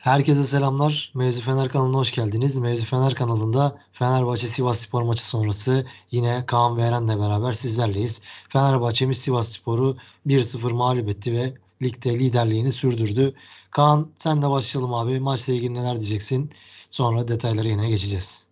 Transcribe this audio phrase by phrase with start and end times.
[0.00, 1.12] Herkese selamlar.
[1.14, 2.56] Mevzu Fener kanalına hoş geldiniz.
[2.56, 8.20] Mevzu Fener kanalında Fenerbahçe Sivas Spor maçı sonrası yine Kaan ve Eren'le beraber sizlerleyiz.
[8.48, 13.34] Fenerbahçe'miz Sivas Spor'u 1-0 mağlup etti ve ligde liderliğini sürdürdü.
[13.70, 15.20] Kaan sen de başlayalım abi.
[15.20, 16.50] Maçla ilgili neler diyeceksin?
[16.90, 18.44] Sonra detaylara yine geçeceğiz.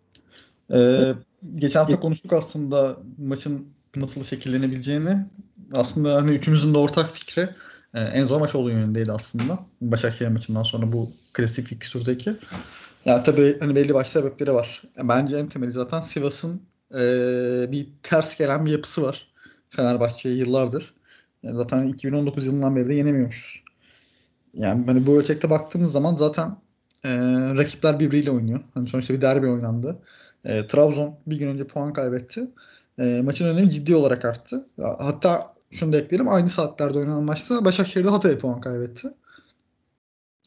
[0.74, 1.14] Ee,
[1.56, 5.16] geçen hafta konuştuk aslında maçın nasıl şekillenebileceğini.
[5.72, 7.48] Aslında hani üçümüzün de ortak fikri
[7.94, 9.58] e, en zor maç olduğu yönündeydi aslında.
[9.80, 12.32] Başakşehir maçından sonra bu klasik fikstürdeki.
[13.04, 14.82] Yani tabii hani belli başlı sebepleri var.
[15.02, 16.62] Bence en temeli zaten Sivas'ın
[16.94, 16.98] e,
[17.72, 19.28] bir ters gelen bir yapısı var.
[19.70, 20.94] Fenerbahçe'ye yıllardır.
[21.42, 23.62] Yani zaten 2019 yılından beri de yenemiyormuşuz.
[24.54, 26.56] Yani hani bu ölçekte baktığımız zaman zaten
[27.04, 27.10] e,
[27.56, 28.60] rakipler birbiriyle oynuyor.
[28.74, 29.98] Hani sonuçta bir derbi oynandı.
[30.44, 32.48] E, Trabzon bir gün önce puan kaybetti.
[32.98, 34.66] E, maçın önemi ciddi olarak arttı.
[34.80, 36.28] Hatta şunu da ekleyelim.
[36.28, 39.14] Aynı saatlerde oynanan maçta Başakşehir'de Hatay'a puan kaybetti.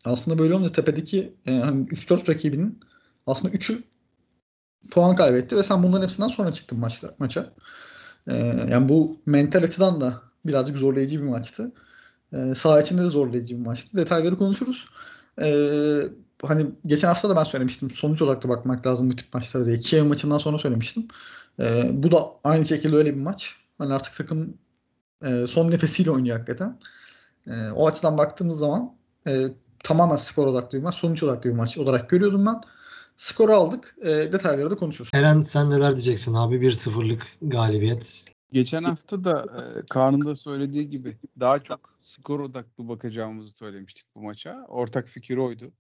[0.06, 2.80] Aslında böyle olunca tepedeki e, hani 3-4 rakibinin
[3.28, 3.84] aslında 3'ü
[4.92, 7.54] puan kaybetti ve sen bunların hepsinden sonra çıktın maçla, maça.
[8.28, 8.36] E,
[8.72, 11.72] yani bu mental açıdan da birazcık zorlayıcı bir maçtı.
[12.34, 13.98] E, saha içinde de zorlayıcı bir maçtı.
[13.98, 14.88] Detayları konuşuruz.
[15.42, 15.48] E,
[16.44, 17.92] hani geçen hafta da ben söylemiştim.
[17.92, 19.80] Sonuç olarak da bakmak lazım bu tip maçlara diye.
[19.80, 21.08] Kiev maçından sonra söylemiştim.
[21.60, 23.56] E, bu da aynı şekilde öyle bir maç.
[23.78, 24.58] Hani artık takım
[25.24, 26.80] e, son nefesiyle oynuyor hakikaten.
[27.48, 28.94] E, o açıdan baktığımız zaman
[29.28, 29.32] e,
[29.84, 32.62] tamamen skor odaklı bir maç, sonuç odaklı bir maç olarak görüyordum ben.
[33.16, 33.96] Skoru aldık.
[34.02, 35.12] E, detayları da konuşuruz.
[35.14, 36.56] Eren sen neler diyeceksin abi?
[36.56, 38.26] 1-0'lık galibiyet.
[38.54, 44.22] Geçen hafta da e, Kaan'ın da söylediği gibi daha çok skor odaklı bakacağımızı söylemiştik bu
[44.22, 44.66] maça.
[44.68, 45.72] Ortak fikir oydu.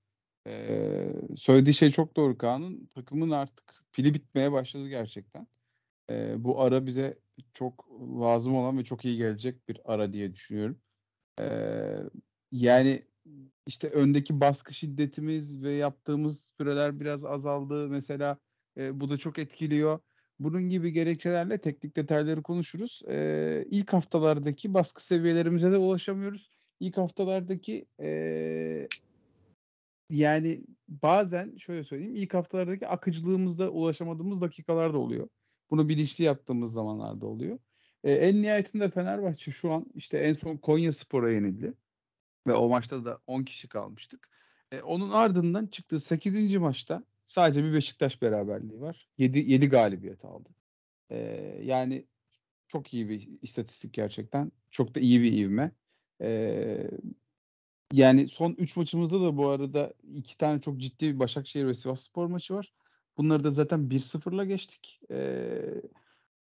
[0.47, 2.89] E, söylediği şey çok doğru Kaan'ın.
[2.95, 5.47] Takımın artık pili bitmeye başladı gerçekten.
[6.09, 7.19] E, bu ara bize
[7.53, 7.87] çok
[8.21, 10.79] lazım olan ve çok iyi gelecek bir ara diye düşünüyorum.
[11.39, 11.97] Ee,
[12.51, 13.05] yani
[13.67, 17.87] işte öndeki baskı şiddetimiz ve yaptığımız süreler biraz azaldı.
[17.89, 18.37] Mesela
[18.77, 19.99] e, bu da çok etkiliyor.
[20.39, 23.01] Bunun gibi gerekçelerle teknik detayları konuşuruz.
[23.07, 26.51] Ee, ilk haftalardaki baskı seviyelerimize de ulaşamıyoruz.
[26.79, 28.87] İlk haftalardaki e,
[30.09, 35.27] yani bazen şöyle söyleyeyim ilk haftalardaki akıcılığımızda ulaşamadığımız dakikalar da oluyor.
[35.71, 37.59] Bunu bilinçli yaptığımız zamanlarda oluyor.
[38.03, 41.73] E, en nihayetinde Fenerbahçe şu an işte en son Konya Spor'a yenildi.
[42.47, 44.29] Ve o maçta da 10 kişi kalmıştık.
[44.71, 46.55] E, onun ardından çıktığı 8.
[46.55, 49.07] maçta sadece bir Beşiktaş beraberliği var.
[49.17, 50.49] 7, 7 galibiyet aldı.
[51.09, 51.17] E,
[51.63, 52.05] yani
[52.67, 54.51] çok iyi bir istatistik gerçekten.
[54.71, 55.71] Çok da iyi bir ivme.
[56.21, 56.89] E,
[57.93, 62.01] yani son 3 maçımızda da bu arada iki tane çok ciddi bir Başakşehir ve Sivas
[62.01, 62.73] Spor maçı var.
[63.17, 64.99] Bunları da zaten 1-0'la geçtik.
[65.11, 65.81] Ee,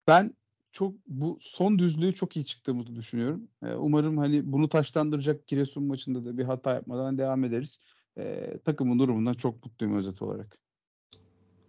[0.06, 0.34] ben
[0.72, 3.48] çok bu son düzlüğü çok iyi çıktığımızı düşünüyorum.
[3.62, 7.80] Ee, umarım hani bunu taşlandıracak Giresun maçında da bir hata yapmadan devam ederiz.
[8.18, 10.58] Ee, takımın durumundan çok mutluyum özet olarak.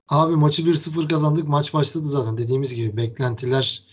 [0.09, 1.47] Abi maçı 1-0 kazandık.
[1.47, 2.37] Maç başladı zaten.
[2.37, 3.83] Dediğimiz gibi beklentiler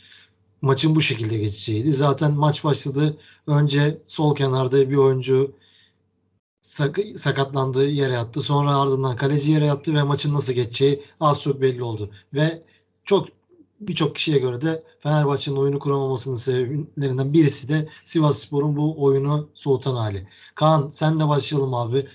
[0.62, 1.92] maçın bu şekilde geçeceğiydi.
[1.92, 3.16] Zaten maç başladı.
[3.46, 5.52] Önce sol kenarda bir oyuncu
[6.78, 8.40] sak- sakatlandığı yere yattı.
[8.40, 12.10] Sonra ardından kaleci yere yattı ve maçın nasıl geçeceği az çok belli oldu.
[12.34, 12.62] Ve
[13.04, 13.28] çok
[13.80, 19.94] birçok kişiye göre de Fenerbahçe'nin oyunu kuramamasının sebeplerinden birisi de Sivas Spor'un bu oyunu soğutan
[19.94, 20.28] hali.
[20.54, 22.06] Kaan senle başlayalım abi.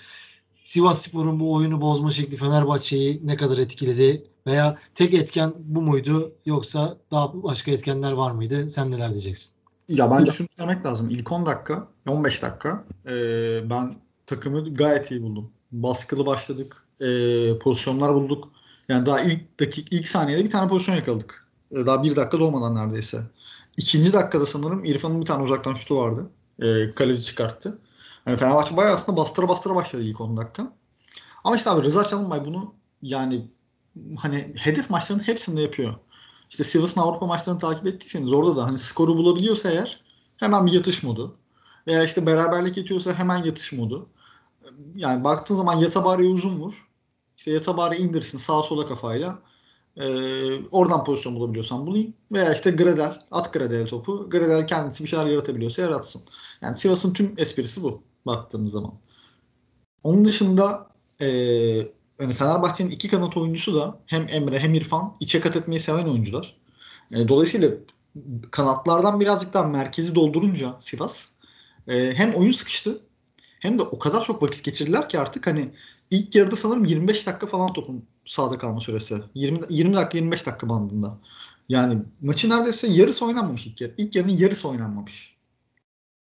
[0.64, 4.24] Sivas Spor'un bu oyunu bozma şekli Fenerbahçe'yi ne kadar etkiledi?
[4.48, 8.70] Veya tek etken bu muydu yoksa daha başka etkenler var mıydı?
[8.70, 9.52] Sen neler diyeceksin?
[9.90, 11.10] Ya bence şunu söylemek lazım.
[11.10, 13.12] İlk 10 dakika, 15 dakika e,
[13.70, 13.96] ben
[14.36, 15.52] takımı gayet iyi buldum.
[15.72, 16.84] Baskılı başladık.
[17.00, 17.08] E,
[17.60, 18.52] pozisyonlar bulduk.
[18.90, 21.48] Yani daha ilk dakik ilk saniyede bir tane pozisyon yakaladık.
[21.72, 23.22] E, daha bir dakika dolmadan neredeyse.
[23.78, 26.30] İkinci dakikada sanırım İrfan'ın bir tane uzaktan şutu vardı.
[26.62, 27.78] E, kaleci çıkarttı.
[28.28, 30.74] Yani Fenerbahçe bayağı aslında bastıra bastıra başladı ilk 10 dakika.
[31.44, 33.48] Ama işte abi Rıza Çalınbay bunu yani
[34.18, 35.96] hani hedef maçlarının hepsinde yapıyor.
[36.50, 40.02] İşte Sivas'ın Avrupa maçlarını takip ettiyseniz orada da hani skoru bulabiliyorsa eğer
[40.38, 41.36] hemen bir yatış modu.
[41.88, 44.10] Veya işte beraberlik yetiyorsa hemen yatış modu.
[44.96, 46.74] Yani baktığın zaman Yatabari'ye uzun vur.
[47.38, 49.40] İşte Yatabari indirsin sağa sola kafayla.
[49.98, 52.14] Ee, oradan pozisyon bulabiliyorsan bulayım.
[52.32, 54.30] Veya işte Gradel, at Gradel topu.
[54.30, 56.22] Gradel kendisi bir şeyler yaratabiliyorsa yaratsın.
[56.62, 58.94] Yani Sivas'ın tüm esprisi bu baktığımız zaman.
[60.04, 60.88] Onun dışında
[61.22, 61.28] e,
[62.20, 66.58] yani Fenerbahçe'nin iki kanat oyuncusu da hem Emre hem İrfan içe kat etmeyi seven oyuncular.
[67.12, 67.70] E, dolayısıyla
[68.52, 71.26] kanatlardan birazcık daha merkezi doldurunca Sivas
[71.88, 73.00] e, hem oyun sıkıştı
[73.64, 75.72] hem de o kadar çok vakit geçirdiler ki artık hani
[76.12, 79.22] ilk yarıda sanırım 25 dakika falan topun sahada kalma süresi.
[79.36, 81.18] 20, 20 dakika 25 dakika bandında.
[81.70, 83.94] Yani maçı neredeyse yarısı oynanmamış ilk yarı.
[83.98, 85.36] İlk yarının yarısı oynanmamış.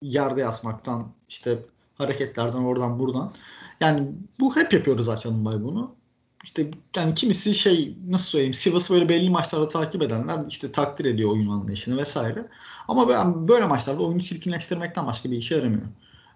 [0.02, 1.60] Yerde yatmaktan işte
[1.96, 3.34] hareketlerden oradan buradan.
[3.80, 5.96] Yani bu hep yapıyoruz zaten Bay bunu.
[6.44, 11.32] İşte yani kimisi şey nasıl söyleyeyim Sivas'ı böyle belli maçlarda takip edenler işte takdir ediyor
[11.32, 12.48] oyun anlayışını vesaire.
[12.88, 15.88] Ama ben böyle maçlarda oyunu çirkinleştirmekten başka bir işe yaramıyor.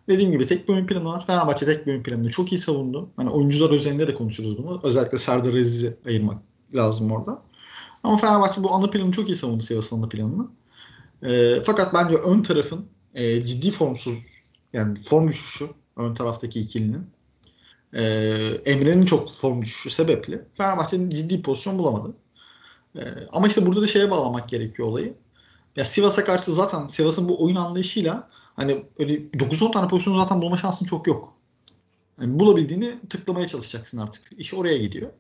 [0.10, 1.28] Dediğim gibi tek bir oyun planı var.
[1.28, 3.10] Fenerbahçe tek bir oyun planını çok iyi savundu.
[3.18, 4.80] Hani oyuncular üzerinde de konuşuruz bunu.
[4.84, 6.38] Özellikle Serdar Aziz'i ayırmak
[6.74, 7.42] lazım orada.
[8.04, 10.48] Ama Fenerbahçe bu ana planı çok iyi savundu Sivas'ın ana planını.
[11.24, 12.86] E, fakat bence ön tarafın
[13.16, 14.18] e, ciddi formsuz
[14.74, 17.08] yani form düşüşü ön taraftaki ikilinin
[17.94, 18.04] e,
[18.66, 22.14] Emre'nin çok form düşüşü sebeple Fenerbahçe'nin ciddi pozisyon bulamadı.
[22.96, 23.02] E,
[23.32, 25.14] ama işte burada da şeye bağlamak gerekiyor olayı.
[25.76, 30.58] Ya Sivas'a karşı zaten Sivas'ın bu oyun anlayışıyla hani öyle 9-10 tane pozisyonu zaten bulma
[30.58, 31.34] şansın çok yok.
[32.22, 34.24] Yani bulabildiğini tıklamaya çalışacaksın artık.
[34.38, 35.12] İş oraya gidiyor.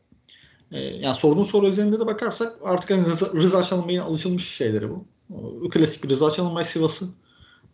[0.72, 3.06] Ee, yani sorduğun soru üzerinde de bakarsak artık hani
[3.42, 5.06] Rıza, Çalınbay'ın alışılmış şeyleri bu.
[5.34, 7.06] O, klasik Rıza Çalınbay Sivas'ı.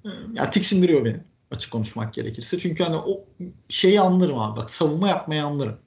[0.06, 2.60] Ee, yani tiksindiriyor beni açık konuşmak gerekirse.
[2.60, 3.26] Çünkü hani o
[3.70, 4.60] şeyi anlarım abi.
[4.60, 5.78] Bak savunma yapmayı anlarım.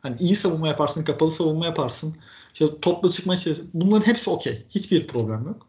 [0.00, 2.16] Hani iyi savunma yaparsın, kapalı savunma yaparsın.
[2.52, 3.70] İşte topla çıkmaya çalışırsın.
[3.74, 4.66] Bunların hepsi okey.
[4.70, 5.66] Hiçbir problem yok.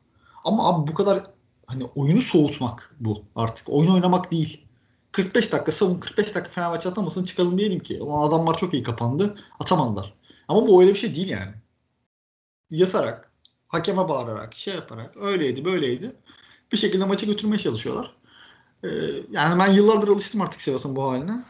[0.48, 1.24] Ama abi bu kadar
[1.66, 3.70] hani oyunu soğutmak bu artık.
[3.70, 4.62] Oyun oynamak değil.
[5.12, 8.00] 45 dakika savun 45 dakika Fenerbahçe atamasın çıkalım diyelim ki.
[8.02, 9.36] O adamlar çok iyi kapandı.
[9.60, 10.14] Atamadılar.
[10.48, 11.52] Ama bu öyle bir şey değil yani.
[12.72, 13.32] Yatarak,
[13.68, 16.16] hakeme bağırarak, şey yaparak öyleydi böyleydi.
[16.72, 18.16] Bir şekilde maçı götürmeye çalışıyorlar.
[18.84, 18.88] Ee,
[19.32, 21.46] yani ben yıllardır alıştım artık Sivas'ın bu haline.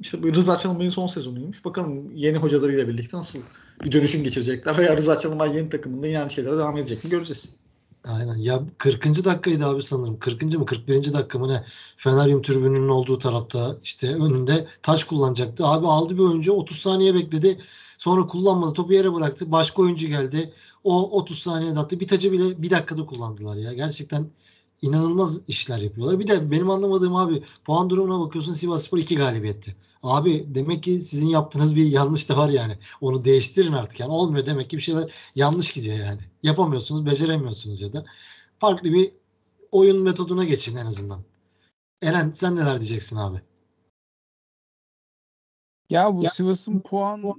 [0.00, 1.64] İşte bu Rıza Çalınbay'ın son sezonuymuş.
[1.64, 3.38] Bakalım yeni hocalarıyla birlikte nasıl
[3.84, 7.61] bir dönüşüm geçirecekler veya Rıza Çalınbay yeni takımında yeni şeylere devam edecek mi göreceğiz.
[8.04, 8.36] Aynen.
[8.36, 9.24] Ya 40.
[9.24, 10.18] dakikaydı abi sanırım.
[10.18, 10.42] 40.
[10.42, 11.12] mı 41.
[11.12, 11.64] dakika mı ne?
[11.96, 15.66] Feneryum tribününün olduğu tarafta işte önünde taş kullanacaktı.
[15.66, 17.60] Abi aldı bir oyuncu 30 saniye bekledi.
[17.98, 18.72] Sonra kullanmadı.
[18.72, 19.52] Topu yere bıraktı.
[19.52, 20.52] Başka oyuncu geldi.
[20.84, 22.00] O 30 saniye attı.
[22.00, 23.72] Bir tacı bile bir dakikada kullandılar ya.
[23.72, 24.26] Gerçekten
[24.82, 26.18] inanılmaz işler yapıyorlar.
[26.18, 29.76] Bir de benim anlamadığım abi puan durumuna bakıyorsun Sivasspor 2 galibiyetti.
[30.02, 32.78] Abi demek ki sizin yaptığınız bir yanlış da var yani.
[33.00, 34.12] Onu değiştirin artık yani.
[34.12, 36.20] Olmuyor demek ki bir şeyler yanlış gidiyor yani.
[36.42, 38.04] Yapamıyorsunuz, beceremiyorsunuz ya da.
[38.58, 39.12] Farklı bir
[39.72, 41.20] oyun metoduna geçin en azından.
[42.02, 43.40] Eren sen neler diyeceksin abi?
[45.90, 47.34] Ya bu Sivas'ın puan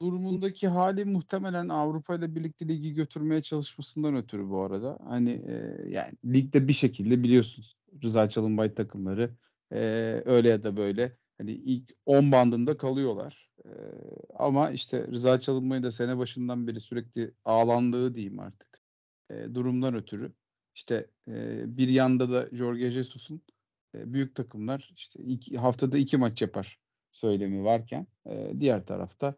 [0.00, 4.98] durumundaki hali muhtemelen Avrupa ile birlikte ligi götürmeye çalışmasından ötürü bu arada.
[5.08, 9.30] Hani e, yani ligde bir şekilde biliyorsunuz Rıza Çalınbay takımları
[9.72, 9.78] e,
[10.24, 13.50] öyle ya da böyle hani ilk 10 bandında kalıyorlar.
[13.64, 13.70] E,
[14.34, 18.82] ama işte Rıza Çalınbay'ın da sene başından beri sürekli ağlandığı diyeyim artık.
[19.30, 20.32] E, durumdan ötürü.
[20.74, 23.42] İşte e, bir yanda da Jorge Jesus'un
[23.94, 26.78] e, büyük takımlar işte iki, haftada iki maç yapar
[27.12, 29.34] söylemi varken e, diğer tarafta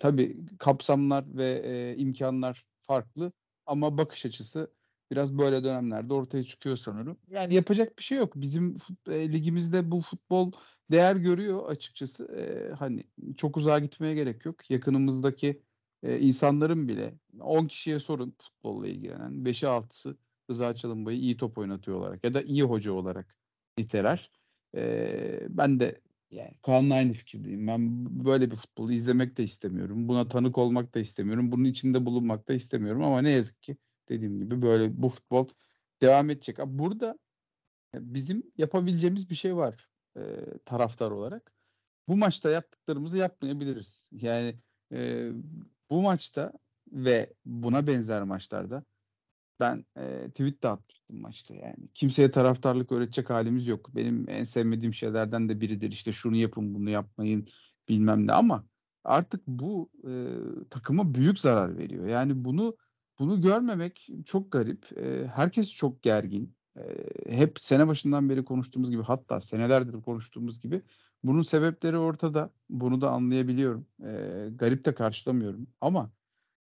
[0.00, 3.32] tabii kapsamlar ve e, imkanlar farklı
[3.66, 4.72] ama bakış açısı
[5.12, 7.16] biraz böyle dönemlerde ortaya çıkıyor sanırım.
[7.30, 8.32] Yani yapacak bir şey yok.
[8.36, 8.76] Bizim
[9.08, 10.52] e, ligimizde bu futbol
[10.90, 12.24] değer görüyor açıkçası.
[12.24, 13.04] E, hani
[13.36, 14.70] çok uzağa gitmeye gerek yok.
[14.70, 15.62] Yakınımızdaki
[16.02, 20.16] e, insanların bile 10 kişiye sorun futbolla ilgilenen 5'i 6'sı
[20.50, 23.36] Rıza Çalınbay'ı iyi top oynatıyor olarak ya da iyi hoca olarak
[23.78, 24.30] niteler.
[24.76, 26.00] E, ben de
[26.30, 27.66] yani Kaan'la aynı fikirdeyim.
[27.66, 30.08] Ben böyle bir futbolu izlemek de istemiyorum.
[30.08, 31.52] Buna tanık olmak da istemiyorum.
[31.52, 33.02] Bunun içinde bulunmak da istemiyorum.
[33.04, 33.76] Ama ne yazık ki
[34.08, 35.48] dediğim gibi böyle bu futbol
[36.02, 36.58] devam edecek.
[36.66, 37.18] Burada
[37.94, 40.22] bizim yapabileceğimiz bir şey var e,
[40.64, 41.52] taraftar olarak.
[42.08, 44.08] Bu maçta yaptıklarımızı yapmayabiliriz.
[44.12, 44.56] Yani
[44.92, 45.30] e,
[45.90, 46.52] bu maçta
[46.92, 48.84] ve buna benzer maçlarda
[49.60, 51.88] ben e, tweet de atmıştım maçta yani.
[51.94, 53.94] Kimseye taraftarlık öğretecek halimiz yok.
[53.94, 55.92] Benim en sevmediğim şeylerden de biridir.
[55.92, 57.48] İşte şunu yapın bunu yapmayın
[57.88, 58.64] bilmem ne ama
[59.04, 60.12] artık bu e,
[60.70, 62.06] takıma büyük zarar veriyor.
[62.06, 62.76] Yani bunu
[63.18, 64.98] bunu görmemek çok garip.
[64.98, 66.56] E, herkes çok gergin.
[66.76, 66.82] E,
[67.36, 70.82] hep sene başından beri konuştuğumuz gibi hatta senelerdir konuştuğumuz gibi
[71.24, 72.50] bunun sebepleri ortada.
[72.70, 73.86] Bunu da anlayabiliyorum.
[74.00, 76.12] E, garip de karşılamıyorum ama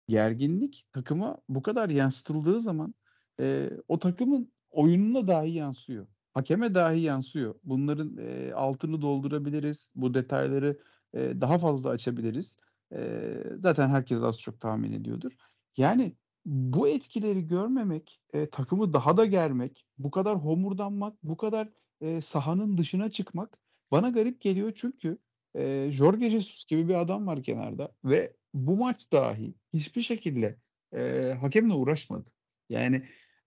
[0.08, 2.94] gerginlik takıma bu kadar yansıtıldığı zaman
[3.40, 6.08] e, o takımın oyununa dahi yansıyor.
[6.34, 7.56] Hakeme dahi yansıyor.
[7.64, 9.90] Bunların e, altını doldurabiliriz.
[9.96, 10.80] Bu detayları
[11.14, 12.58] e, daha fazla açabiliriz.
[12.94, 15.32] E, zaten herkes az çok tahmin ediyordur.
[15.78, 21.70] Yani bu etkileri görmemek, e, takımı daha da germek, bu kadar homurdanmak, bu kadar
[22.02, 23.58] e, sahanın dışına çıkmak
[23.92, 25.18] bana garip geliyor çünkü
[25.56, 30.58] e, Jorge Jesus gibi bir adam var kenarda ve bu maç dahi hiçbir şekilde
[30.94, 32.30] e, hakemle uğraşmadı.
[32.70, 33.04] Yani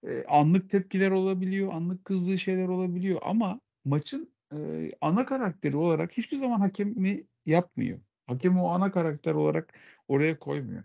[0.07, 6.37] e, anlık tepkiler olabiliyor, anlık kızdığı şeyler olabiliyor ama maçın e, ana karakteri olarak hiçbir
[6.37, 8.01] zaman hakemi yapmıyor.
[8.27, 9.75] Hakemi o ana karakter olarak
[10.09, 10.85] oraya koymuyor.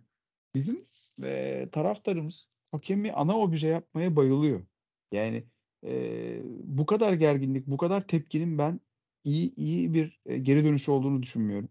[0.55, 0.85] Bizim
[1.23, 4.65] e, taraftarımız hakemi ana obje yapmaya bayılıyor.
[5.11, 5.43] Yani
[5.85, 8.79] e, bu kadar gerginlik, bu kadar tepkinin ben
[9.23, 11.69] iyi iyi bir e, geri dönüşü olduğunu düşünmüyorum.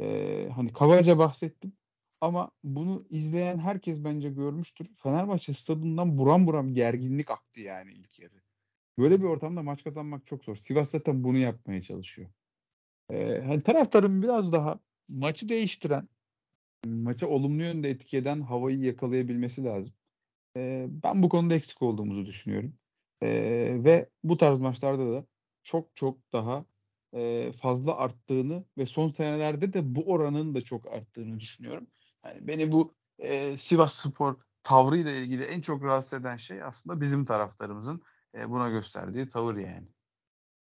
[0.00, 1.72] E, hani kabaca bahsettim
[2.20, 4.88] ama bunu izleyen herkes bence görmüştür.
[5.02, 8.40] Fenerbahçe stadından buram buram gerginlik aktı yani ilk yarı.
[8.98, 10.56] Böyle bir ortamda maç kazanmak çok zor.
[10.56, 12.30] Sivas zaten bunu yapmaya çalışıyor.
[13.10, 16.08] Ee, hani taraftarın biraz daha maçı değiştiren,
[16.86, 19.94] maça olumlu yönde etki eden havayı yakalayabilmesi lazım.
[20.56, 22.74] Ee, ben bu konuda eksik olduğumuzu düşünüyorum.
[23.22, 25.26] Ee, ve bu tarz maçlarda da
[25.62, 26.64] çok çok daha
[27.14, 31.86] e, fazla arttığını ve son senelerde de bu oranın da çok arttığını düşünüyorum.
[32.24, 37.24] Yani beni bu e, Sivas Spor tavrıyla ilgili en çok rahatsız eden şey aslında bizim
[37.24, 38.02] taraftarımızın
[38.34, 39.88] e, buna gösterdiği tavır yani.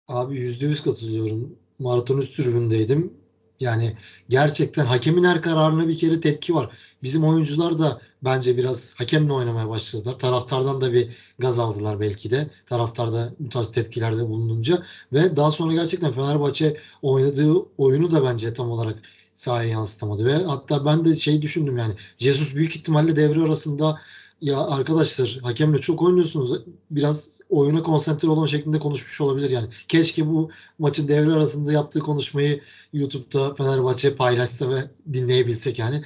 [0.08, 1.60] Abi yüzde yüz katılıyorum.
[1.80, 3.25] Maraton üst tribündeydim.
[3.60, 3.98] Yani
[4.30, 6.78] gerçekten hakemin her kararına bir kere tepki var.
[7.04, 10.20] Bizim oyuncular da bence biraz hakemle oynamaya başladılar.
[10.20, 11.10] Taraftardan da bir
[11.40, 12.50] gaz aldılar belki de.
[12.68, 14.84] Taraftar da bu tarz tepkilerde bulununca.
[15.14, 19.02] Ve daha sonra gerçekten Fenerbahçe oynadığı oyunu da bence tam olarak
[19.36, 20.26] sahaya yansıtamadı.
[20.26, 24.00] Ve hatta ben de şey düşündüm yani Jesus büyük ihtimalle devre arasında
[24.42, 26.62] ya arkadaşlar hakemle çok oynuyorsunuz.
[26.92, 29.70] Biraz oyuna konsantre olma şeklinde konuşmuş olabilir yani.
[29.88, 30.50] Keşke bu
[30.80, 32.62] maçın devre arasında yaptığı konuşmayı
[32.94, 36.04] YouTube'da Fenerbahçe paylaşsa ve dinleyebilsek yani.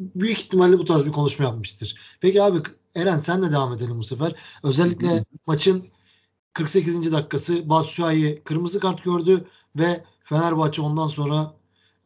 [0.00, 1.96] Büyük ihtimalle bu tarz bir konuşma yapmıştır.
[2.20, 2.58] Peki abi
[2.94, 4.34] Eren senle devam edelim bu sefer.
[4.62, 5.86] Özellikle maçın
[6.52, 7.12] 48.
[7.12, 9.44] dakikası Batshuayi kırmızı kart gördü
[9.76, 11.54] ve Fenerbahçe ondan sonra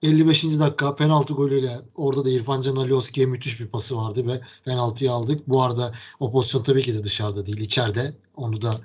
[0.03, 0.45] 55.
[0.45, 5.49] dakika penaltı golüyle orada da İrfan Can Alioski'ye müthiş bir pası vardı ve penaltıyı aldık.
[5.49, 8.17] Bu arada o pozisyon tabii ki de dışarıda değil içeride.
[8.37, 8.81] Onu da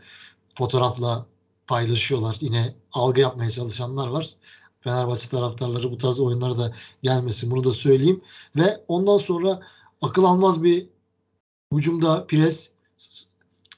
[0.55, 1.25] fotoğrafla
[1.67, 2.37] paylaşıyorlar.
[2.39, 4.29] Yine algı yapmaya çalışanlar var.
[4.81, 7.51] Fenerbahçe taraftarları bu tarz oyunlara da gelmesin.
[7.51, 8.21] Bunu da söyleyeyim.
[8.55, 9.59] Ve ondan sonra
[10.01, 10.87] akıl almaz bir
[11.73, 12.69] hücumda pres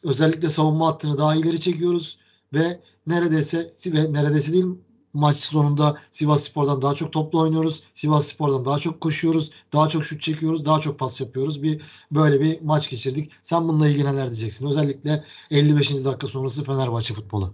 [0.04, 2.18] özellikle savunma hattını daha ileri çekiyoruz
[2.54, 4.66] ve neredeyse ve neredeyse değil
[5.14, 7.84] maç sonunda Sivas Spor'dan daha çok toplu oynuyoruz.
[7.94, 9.52] Sivas Spor'dan daha çok koşuyoruz.
[9.74, 10.66] Daha çok şut çekiyoruz.
[10.66, 11.64] Daha çok pas yapıyoruz.
[11.64, 13.32] Bir böyle bir maç geçirdik.
[13.44, 14.68] Sen bununla ilgili neler diyeceksin?
[14.68, 16.06] Özellikle 55.
[16.06, 17.54] dakika sonrası Fenerbahçe futbolu.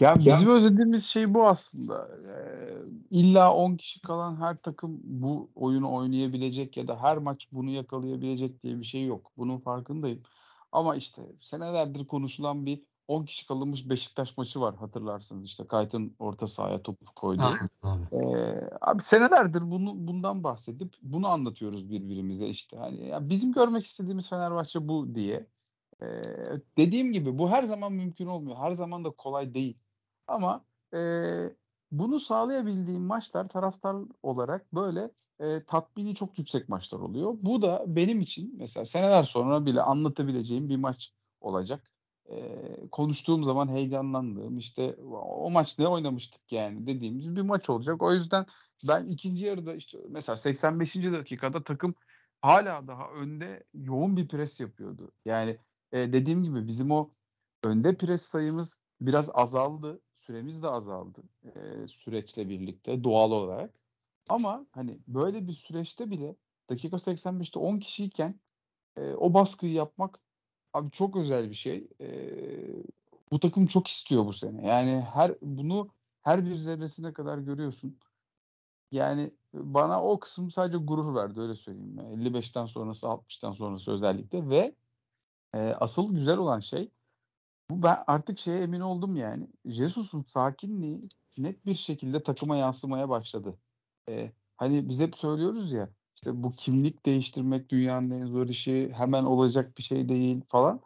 [0.00, 0.54] Ya bizim ya.
[0.54, 2.08] özlediğimiz şey bu aslında.
[2.28, 2.70] Ee,
[3.10, 8.62] illa 10 kişi kalan her takım bu oyunu oynayabilecek ya da her maç bunu yakalayabilecek
[8.62, 9.30] diye bir şey yok.
[9.36, 10.22] Bunun farkındayım.
[10.72, 16.46] Ama işte senelerdir konuşulan bir 10 kişi kalınmış Beşiktaş maçı var hatırlarsınız işte Kayt'ın orta
[16.46, 17.42] sahaya topu koydu.
[17.82, 18.16] Abi.
[18.16, 22.76] Ee, abi senelerdir bunu bundan bahsedip bunu anlatıyoruz birbirimize işte.
[22.76, 25.46] Hani ya bizim görmek istediğimiz Fenerbahçe bu diye.
[26.02, 26.06] Ee,
[26.76, 28.56] dediğim gibi bu her zaman mümkün olmuyor.
[28.56, 29.78] Her zaman da kolay değil.
[30.26, 30.64] Ama
[30.94, 31.00] e,
[31.92, 37.34] bunu sağlayabildiğim maçlar taraftar olarak böyle e, tatmini çok yüksek maçlar oluyor.
[37.42, 41.89] Bu da benim için mesela seneler sonra bile anlatabileceğim bir maç olacak
[42.92, 48.02] konuştuğum zaman heyecanlandığım işte o maç ne oynamıştık yani dediğimiz bir maç olacak.
[48.02, 48.46] O yüzden
[48.88, 50.94] ben ikinci yarıda işte mesela 85.
[50.94, 51.94] dakikada takım
[52.40, 55.12] hala daha önde yoğun bir pres yapıyordu.
[55.24, 55.58] Yani
[55.92, 57.10] e, dediğim gibi bizim o
[57.64, 60.00] önde pres sayımız biraz azaldı.
[60.20, 61.50] Süremiz de azaldı e,
[61.88, 63.74] süreçle birlikte doğal olarak.
[64.28, 66.36] Ama hani böyle bir süreçte bile
[66.70, 68.40] dakika 85'te 10 kişiyken
[68.96, 70.20] e, o baskıyı yapmak
[70.72, 71.88] Abi çok özel bir şey.
[72.00, 72.82] Eee,
[73.32, 74.66] bu takım çok istiyor bu sene.
[74.66, 75.88] Yani her bunu
[76.22, 77.98] her bir zerresine kadar görüyorsun.
[78.92, 81.96] Yani bana o kısım sadece gurur verdi öyle söyleyeyim.
[81.98, 84.74] Yani 55'ten sonrası 60'tan sonrası özellikle ve
[85.54, 86.90] e, asıl güzel olan şey
[87.70, 89.48] bu ben artık şeye emin oldum yani.
[89.66, 91.08] Jesus'un sakinliği
[91.38, 93.58] net bir şekilde takıma yansımaya başladı.
[94.08, 99.24] E, hani biz hep söylüyoruz ya işte bu kimlik değiştirmek dünyanın en zor işi, hemen
[99.24, 100.80] olacak bir şey değil falan.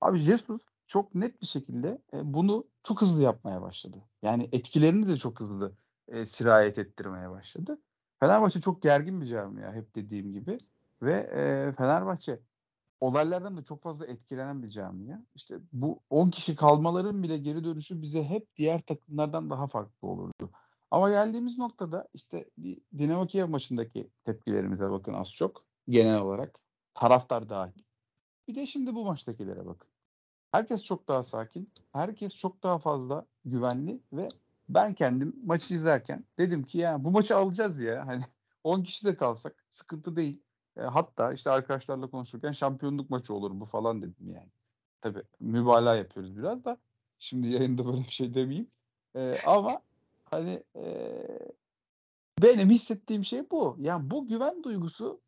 [0.00, 3.96] Abi Jesus çok net bir şekilde e, bunu çok hızlı yapmaya başladı.
[4.22, 5.72] Yani etkilerini de çok hızlı
[6.08, 7.78] e, sirayet ettirmeye başladı.
[8.20, 10.58] Fenerbahçe çok gergin bir camia hep dediğim gibi
[11.02, 12.40] ve e, Fenerbahçe
[13.00, 15.18] olaylardan da çok fazla etkilenen bir camia.
[15.34, 20.50] İşte bu 10 kişi kalmaların bile geri dönüşü bize hep diğer takımlardan daha farklı olurdu.
[20.90, 26.58] Ama geldiğimiz noktada işte bir Dinamo Kiev maçındaki tepkilerimize bakın az çok genel olarak
[26.94, 27.82] taraftar dahil.
[28.48, 29.88] Bir de şimdi bu maçtakilere bakın.
[30.52, 34.28] Herkes çok daha sakin, herkes çok daha fazla güvenli ve
[34.68, 38.06] ben kendim maçı izlerken dedim ki ya bu maçı alacağız ya.
[38.06, 38.24] Hani
[38.64, 40.42] 10 kişi de kalsak sıkıntı değil.
[40.76, 44.50] E, hatta işte arkadaşlarla konuşurken şampiyonluk maçı olur bu falan dedim yani.
[45.00, 46.78] Tabii mübalağa yapıyoruz biraz da.
[47.18, 48.70] Şimdi yayında böyle bir şey demeyeyim.
[49.16, 49.80] E, ama
[50.30, 50.86] Hani e,
[52.42, 53.76] benim hissettiğim şey bu.
[53.80, 55.20] Yani bu güven duygusu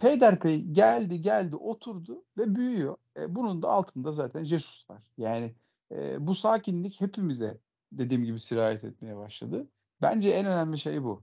[0.00, 2.96] peyderpey geldi geldi oturdu ve büyüyor.
[3.16, 5.02] E, bunun da altında zaten Jesus var.
[5.18, 5.54] Yani
[5.92, 7.60] e, bu sakinlik hepimize
[7.92, 9.68] dediğim gibi sirayet etmeye başladı.
[10.02, 11.22] Bence en önemli şey bu.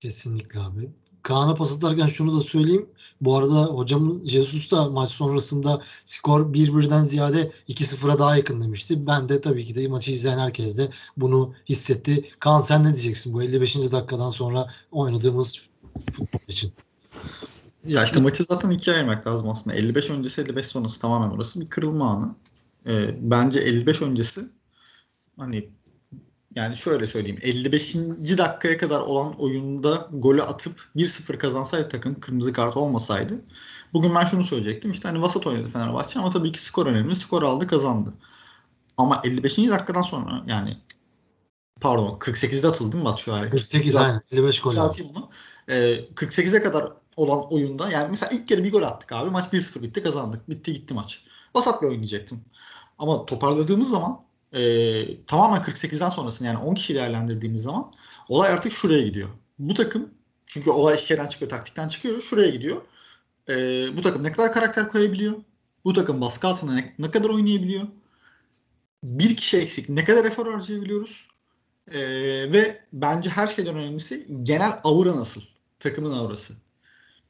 [0.00, 0.92] Kesinlikle abi.
[1.24, 2.86] Kaan'a pas atarken şunu da söyleyeyim.
[3.20, 9.06] Bu arada hocam Jesus da maç sonrasında skor 1-1'den ziyade 2-0'a daha yakın demişti.
[9.06, 12.30] Ben de tabii ki de maçı izleyen herkes de bunu hissetti.
[12.38, 13.74] Kaan sen ne diyeceksin bu 55.
[13.76, 15.60] dakikadan sonra oynadığımız
[16.12, 16.72] futbol için?
[17.86, 19.76] Ya işte maçı zaten ikiye ayırmak lazım aslında.
[19.76, 22.34] 55 öncesi 55 sonrası tamamen orası bir kırılma anı.
[22.86, 24.40] Ee, bence 55 öncesi
[25.38, 25.68] hani
[26.54, 27.94] yani şöyle söyleyeyim 55.
[28.38, 33.40] dakikaya kadar olan oyunda golü atıp 1-0 kazansaydı takım kırmızı kart olmasaydı
[33.92, 37.42] bugün ben şunu söyleyecektim işte hani vasat oynadı Fenerbahçe ama tabii ki skor önemli skor
[37.42, 38.14] aldı kazandı.
[38.96, 39.58] Ama 55.
[39.58, 40.76] dakikadan sonra yani
[41.80, 43.50] pardon 48'de atıldı mı Batshuayi?
[43.50, 44.74] 48 aynen 55 gol.
[45.14, 45.30] Bunu.
[45.68, 49.30] Ee, 48'e kadar olan oyunda yani mesela ilk kere bir gol attık abi.
[49.30, 50.48] Maç 1-0 bitti kazandık.
[50.48, 51.24] Bitti gitti maç.
[51.54, 52.40] Basat'la oynayacaktım.
[52.98, 54.20] Ama toparladığımız zaman
[54.54, 57.92] e, tamamen 48'den sonrasını yani 10 kişi değerlendirdiğimiz zaman
[58.28, 59.28] olay artık şuraya gidiyor.
[59.58, 60.10] Bu takım
[60.46, 62.22] çünkü olay şeyden çıkıyor, taktikten çıkıyor.
[62.22, 62.82] Şuraya gidiyor.
[63.48, 63.54] E,
[63.96, 65.34] bu takım ne kadar karakter koyabiliyor?
[65.84, 67.88] Bu takım baskı altında ne, ne kadar oynayabiliyor?
[69.02, 71.26] Bir kişi eksik ne kadar efor harcayabiliyoruz?
[71.90, 72.00] E,
[72.52, 75.42] ve bence her şeyden önemlisi genel aura nasıl?
[75.78, 76.54] Takımın aurası.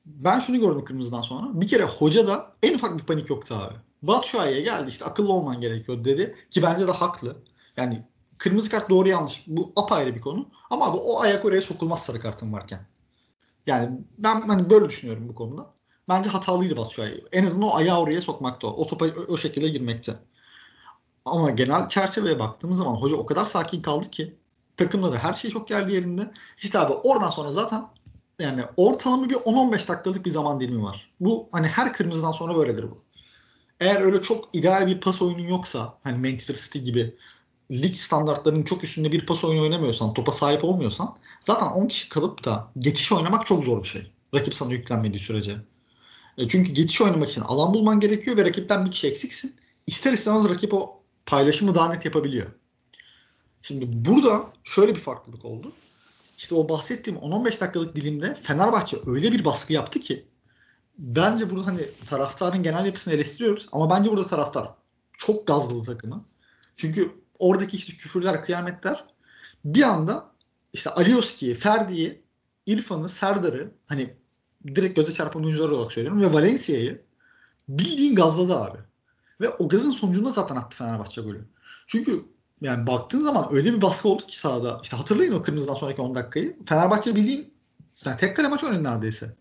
[0.06, 1.60] Ben şunu gördüm kırmızıdan sonra.
[1.60, 3.74] Bir kere hoca da en ufak bir panik yoktu abi.
[4.06, 6.34] Batshuayi'ye geldi işte akıllı olman gerekiyor dedi.
[6.50, 7.36] Ki bence de haklı.
[7.76, 8.04] Yani
[8.38, 9.44] kırmızı kart doğru yanlış.
[9.46, 10.46] Bu apayrı bir konu.
[10.70, 12.86] Ama abi o ayak oraya sokulmaz sarı kartın varken.
[13.66, 15.70] Yani ben hani böyle düşünüyorum bu konuda.
[16.08, 17.24] Bence hatalıydı Batshuayi.
[17.32, 18.70] En azından o ayağı oraya sokmakta o.
[18.70, 20.14] O sopa o, şekilde girmekte.
[21.24, 24.36] Ama genel çerçeveye baktığımız zaman hoca o kadar sakin kaldı ki
[24.76, 26.30] takımda da her şey çok yerli yerinde.
[26.62, 27.88] İşte abi oradan sonra zaten
[28.38, 31.10] yani ortalama bir 10-15 dakikalık bir zaman dilimi var.
[31.20, 33.04] Bu hani her kırmızıdan sonra böyledir bu.
[33.80, 37.14] Eğer öyle çok ideal bir pas oyunun yoksa hani Manchester City gibi
[37.70, 42.44] lig standartlarının çok üstünde bir pas oyunu oynamıyorsan, topa sahip olmuyorsan zaten 10 kişi kalıp
[42.44, 44.12] da geçiş oynamak çok zor bir şey.
[44.34, 45.56] Rakip sana yüklenmediği sürece.
[46.38, 49.54] E çünkü geçiş oynamak için alan bulman gerekiyor ve rakipten bir kişi eksiksin.
[49.86, 52.46] İster istemez rakip o paylaşımı daha net yapabiliyor.
[53.62, 55.72] Şimdi burada şöyle bir farklılık oldu.
[56.38, 60.24] İşte o bahsettiğim 10-15 dakikalık dilimde Fenerbahçe öyle bir baskı yaptı ki
[60.98, 64.70] bence burada hani taraftarın genel yapısını eleştiriyoruz ama bence burada taraftar
[65.12, 66.24] çok gazlı takımı.
[66.76, 69.04] Çünkü oradaki işte küfürler, kıyametler
[69.64, 70.30] bir anda
[70.72, 72.22] işte Alioski'yi, Ferdi'yi,
[72.66, 74.14] İrfan'ı, Serdar'ı hani
[74.66, 77.02] direkt göze çarpan oyuncular olarak söylüyorum ve Valencia'yı
[77.68, 78.78] bildiğin gazladı abi.
[79.40, 81.44] Ve o gazın sonucunda zaten attı Fenerbahçe golü.
[81.86, 82.24] Çünkü
[82.60, 84.80] yani baktığın zaman öyle bir baskı oldu ki sahada.
[84.82, 86.56] İşte hatırlayın o kırmızıdan sonraki 10 dakikayı.
[86.66, 87.54] Fenerbahçe bildiğin
[88.04, 89.36] yani tek kale maç oynadı neredeyse.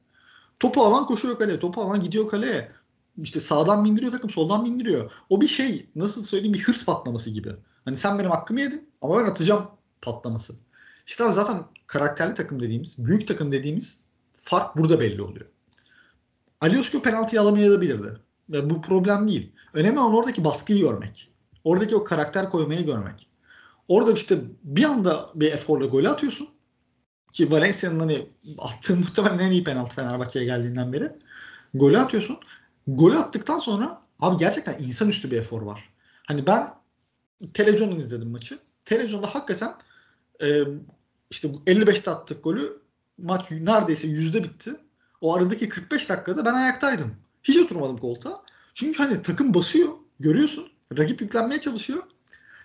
[0.63, 1.59] Topu alan koşuyor kaleye.
[1.59, 2.71] Topu alan gidiyor kaleye.
[3.17, 5.11] İşte sağdan bindiriyor takım soldan bindiriyor.
[5.29, 7.49] O bir şey nasıl söyleyeyim bir hırs patlaması gibi.
[7.85, 9.67] Hani sen benim hakkımı yedin ama ben atacağım
[10.01, 10.53] patlaması.
[11.07, 13.99] İşte abi zaten karakterli takım dediğimiz, büyük takım dediğimiz
[14.37, 15.45] fark burada belli oluyor.
[16.61, 18.17] Aliosko penaltıyı alamayabilirdi.
[18.49, 19.51] Ve bu problem değil.
[19.73, 21.31] Önemli olan oradaki baskıyı görmek.
[21.63, 23.27] Oradaki o karakter koymayı görmek.
[23.87, 26.49] Orada işte bir anda bir eforla gol atıyorsun.
[27.33, 31.11] Ki Valencia'nın hani attığı muhtemelen en iyi penaltı Fenerbahçe'ye geldiğinden beri.
[31.73, 32.39] Golü atıyorsun.
[32.87, 35.89] Golü attıktan sonra abi gerçekten insanüstü bir efor var.
[36.27, 36.73] Hani ben
[37.53, 38.59] televizyondan izledim maçı.
[38.85, 39.73] Televizyonda hakikaten
[40.41, 40.63] e,
[41.31, 42.81] işte 55'te attık golü
[43.17, 44.75] maç neredeyse yüzde bitti.
[45.21, 47.15] O aradaki 45 dakikada ben ayaktaydım.
[47.43, 48.43] Hiç oturmadım koltuğa.
[48.73, 49.89] Çünkü hani takım basıyor.
[50.19, 50.67] Görüyorsun.
[50.97, 52.03] Rakip yüklenmeye çalışıyor.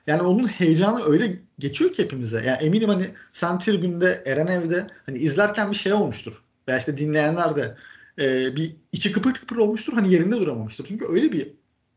[0.09, 2.37] Yani onun heyecanı öyle geçiyor ki hepimize.
[2.37, 6.42] Yani eminim hani sen tribünde, Eren evde hani izlerken bir şey olmuştur.
[6.68, 7.77] Veya işte dinleyenler de
[8.18, 9.92] e, bir içi kıpır kıpır olmuştur.
[9.92, 10.87] Hani yerinde duramamıştır.
[10.87, 11.53] Çünkü öyle bir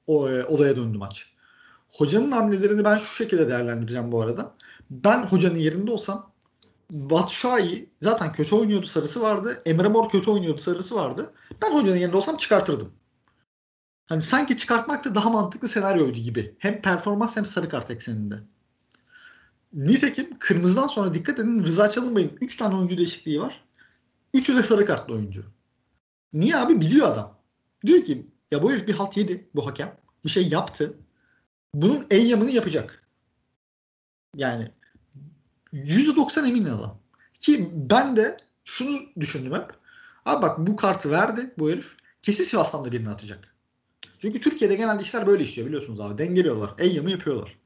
[0.07, 1.29] o, e, odaya döndü maç.
[1.89, 4.55] Hocanın hamlelerini ben şu şekilde değerlendireceğim bu arada.
[4.89, 6.31] Ben hocanın yerinde olsam
[6.91, 9.61] Batshuayi zaten kötü oynuyordu sarısı vardı.
[9.65, 11.33] Emre Mor kötü oynuyordu sarısı vardı.
[11.61, 12.93] Ben hocanın yerinde olsam çıkartırdım.
[14.11, 16.55] Hani sanki çıkartmak da daha mantıklı senaryoydu gibi.
[16.59, 18.35] Hem performans hem sarı kart ekseninde.
[19.73, 23.63] Nitekim kırmızıdan sonra dikkat edin Rıza Çalınbay'ın 3 tane oyuncu değişikliği var.
[24.33, 25.43] Üçü de sarı kartlı oyuncu.
[26.33, 26.81] Niye abi?
[26.81, 27.37] Biliyor adam.
[27.85, 29.97] Diyor ki ya bu herif bir halt yedi bu hakem.
[30.25, 30.93] Bir şey yaptı.
[31.73, 33.03] Bunun en yamını yapacak.
[34.35, 34.71] Yani
[35.73, 36.97] %90 emin adam.
[37.39, 39.73] Ki ben de şunu düşündüm hep.
[40.25, 41.95] Abi bak bu kartı verdi bu herif.
[42.21, 43.50] Kesin Sivas'tan da birini atacak.
[44.21, 46.17] Çünkü Türkiye'de genelde işler böyle işliyor biliyorsunuz abi.
[46.17, 46.73] Dengeliyorlar.
[46.77, 47.57] Eyyamı yapıyorlar.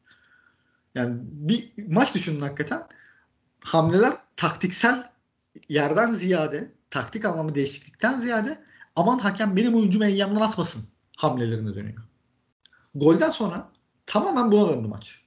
[0.95, 2.87] Yani bir maç düşünün hakikaten.
[3.63, 5.09] Hamleler taktiksel
[5.69, 8.63] yerden ziyade, taktik anlamı değişiklikten ziyade
[8.95, 10.83] aman hakem benim oyuncumu eyyamdan atmasın
[11.17, 12.03] hamlelerine dönüyor.
[12.95, 13.69] Golden sonra
[14.05, 15.21] tamamen buna döndü maç.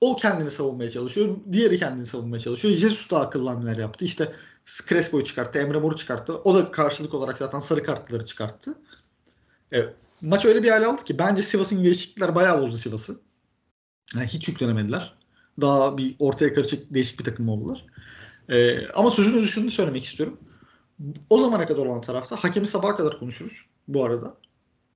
[0.00, 1.36] O kendini savunmaya çalışıyor.
[1.52, 2.74] Diğeri kendini savunmaya çalışıyor.
[2.74, 4.04] Jesus da akıllı hamleler yaptı.
[4.04, 4.32] İşte
[4.88, 5.58] Crespo'yu çıkarttı.
[5.58, 6.34] Emre Mor'u çıkarttı.
[6.34, 8.74] O da karşılık olarak zaten sarı kartları çıkarttı.
[9.72, 9.86] E,
[10.22, 13.20] maç öyle bir hale aldı ki bence Sivas'ın değişiklikler bayağı bozdu Sivas'ı.
[14.14, 15.14] Yani hiç yüklenemediler.
[15.60, 17.84] Daha bir ortaya karışık değişik bir takım oldular.
[18.48, 20.40] E, ama sözün özü şunu söylemek istiyorum.
[21.30, 24.36] O zamana kadar olan tarafta hakemi sabaha kadar konuşuruz bu arada.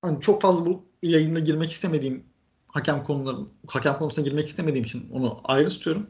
[0.02, 2.24] Hani çok fazla bu yayında girmek istemediğim
[2.68, 3.36] hakem konuları
[3.66, 6.06] hakem konusuna girmek istemediğim için onu ayrı tutuyorum.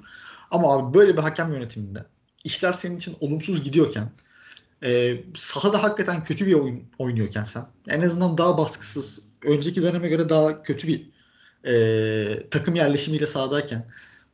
[0.50, 2.04] Ama abi böyle bir hakem yönetiminde
[2.44, 4.12] işler senin için olumsuz gidiyorken
[4.82, 10.28] e, sahada hakikaten kötü bir oyun oynuyorken sen en azından daha baskısız önceki döneme göre
[10.28, 11.10] daha kötü bir
[11.66, 13.86] e, takım yerleşimiyle sahadayken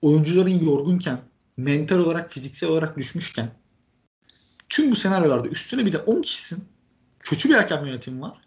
[0.02, 1.20] oyuncuların yorgunken
[1.56, 3.50] mental olarak fiziksel olarak düşmüşken
[4.68, 6.64] tüm bu senaryolarda üstüne bir de 10 kişisin
[7.20, 8.40] kötü bir hakem yönetimi var.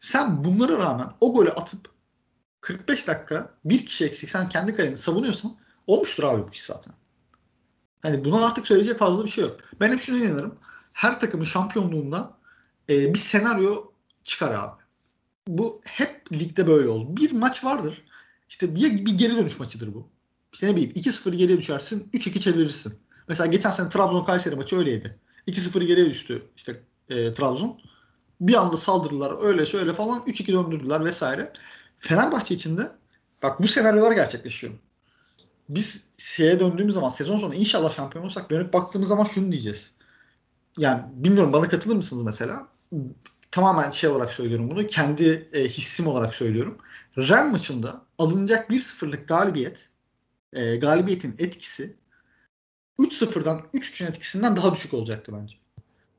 [0.00, 1.88] Sen bunlara rağmen o golü atıp
[2.60, 6.94] 45 dakika bir kişi eksik sen kendi kaleni savunuyorsan olmuştur abi bu iş zaten.
[8.02, 9.60] Hani buna artık söyleyecek fazla bir şey yok.
[9.80, 10.58] Ben hep şuna inanırım.
[10.92, 12.38] Her takımın şampiyonluğunda
[12.88, 13.84] e, bir senaryo
[14.24, 14.82] çıkar abi.
[15.48, 17.16] Bu hep ligde böyle oldu.
[17.16, 18.02] Bir maç vardır.
[18.48, 20.08] İşte bir, bir geri dönüş maçıdır bu.
[20.52, 22.94] İşte ne bileyim 2-0 geriye düşersin 3-2 çevirirsin.
[23.28, 25.18] Mesela geçen sene Trabzon Kayseri maçı öyleydi.
[25.48, 27.80] 2-0 geriye düştü işte e, Trabzon.
[28.40, 31.52] Bir anda saldırdılar öyle şöyle falan 3-2 döndürdüler vesaire.
[31.98, 32.92] Fenerbahçe için de
[33.42, 34.72] bak bu senaryolar gerçekleşiyor.
[35.68, 39.90] Biz şeye döndüğümüz zaman sezon sonu inşallah şampiyon olsak dönüp baktığımız zaman şunu diyeceğiz.
[40.78, 42.68] Yani bilmiyorum bana katılır mısınız mesela?
[43.50, 44.86] Tamamen şey olarak söylüyorum bunu.
[44.86, 46.78] Kendi e, hissim olarak söylüyorum.
[47.18, 49.88] Ren maçında alınacak 1-0'lık galibiyet
[50.52, 51.96] e, galibiyetin etkisi
[52.98, 55.56] 3-0'dan 3-3'ün etkisinden daha düşük olacaktı bence.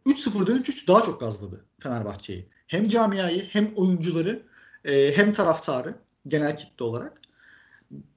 [0.06, 2.48] 3-0'dan 3-3 daha çok gazladı Fenerbahçe'yi.
[2.68, 4.44] Hem camiayı hem oyuncuları
[4.86, 5.96] e, hem taraftarı
[6.28, 7.21] genel kitle olarak.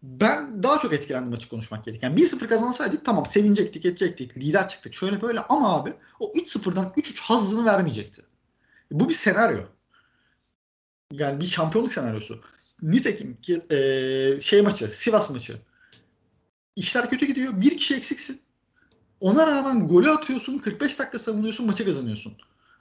[0.02, 2.16] Ben daha çok etkilendim maçı konuşmak gereken.
[2.16, 7.64] 1-0 kazansaydık tamam sevinecektik, edecektik, lider çıktık şöyle böyle ama abi o 3-0'dan 3-3 hazzını
[7.64, 8.22] vermeyecekti.
[8.90, 9.60] Bu bir senaryo.
[11.12, 12.40] Yani bir şampiyonluk senaryosu.
[12.82, 15.56] Nitekim ki e, şey maçı, Sivas maçı.
[16.76, 17.60] İşler kötü gidiyor.
[17.60, 18.40] Bir kişi eksiksin.
[19.20, 22.36] Ona rağmen golü atıyorsun, 45 dakika savunuyorsun, maçı kazanıyorsun.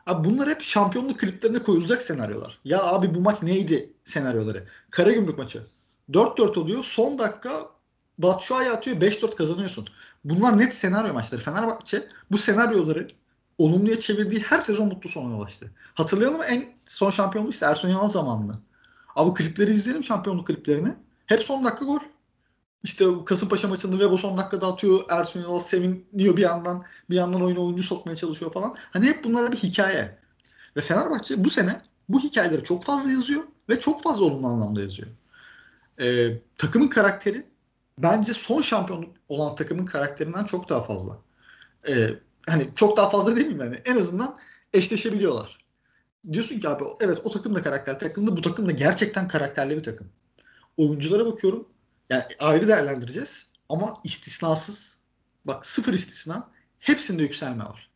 [0.05, 2.59] Abi bunlar hep şampiyonluk kliplerine koyulacak senaryolar.
[2.65, 4.67] Ya abi bu maç neydi senaryoları?
[4.89, 5.63] Karagümrük maçı.
[6.11, 6.83] 4-4 oluyor.
[6.83, 7.69] Son dakika
[8.17, 8.97] Batshuayi atıyor.
[8.97, 9.87] 5-4 kazanıyorsun.
[10.23, 11.41] Bunlar net senaryo maçları.
[11.41, 13.07] Fenerbahçe bu senaryoları
[13.57, 15.71] olumluya çevirdiği her sezon mutlu sona ulaştı.
[15.93, 18.59] Hatırlayalım en son şampiyonluk ise Ersun Yanal zamanlı.
[19.15, 20.95] Abi klipleri izleyelim şampiyonluk kliplerini.
[21.25, 21.99] Hep son dakika gol.
[22.83, 25.03] İşte Kasımpaşa maçında Vebo son dakikada atıyor.
[25.09, 26.83] Ersun Yanal seviniyor bir yandan.
[27.09, 28.75] Bir yandan oyuna oyuncu sokmaya çalışıyor falan.
[28.91, 30.17] Hani hep bunlara bir hikaye.
[30.77, 35.09] Ve Fenerbahçe bu sene bu hikayeleri çok fazla yazıyor ve çok fazla olumlu anlamda yazıyor.
[35.99, 37.45] Ee, takımın karakteri
[37.97, 41.19] bence son şampiyonluk olan takımın karakterinden çok daha fazla.
[41.87, 42.09] Ee,
[42.49, 43.81] hani çok daha fazla değil mi yani?
[43.85, 44.37] En azından
[44.73, 45.65] eşleşebiliyorlar.
[46.31, 49.83] Diyorsun ki abi evet o takım da karakterli takımda bu takım da gerçekten karakterli bir
[49.83, 50.07] takım.
[50.77, 51.67] Oyunculara bakıyorum
[52.09, 54.97] yani ayrı değerlendireceğiz ama istisnasız
[55.45, 57.89] bak sıfır istisna hepsinde yükselme var.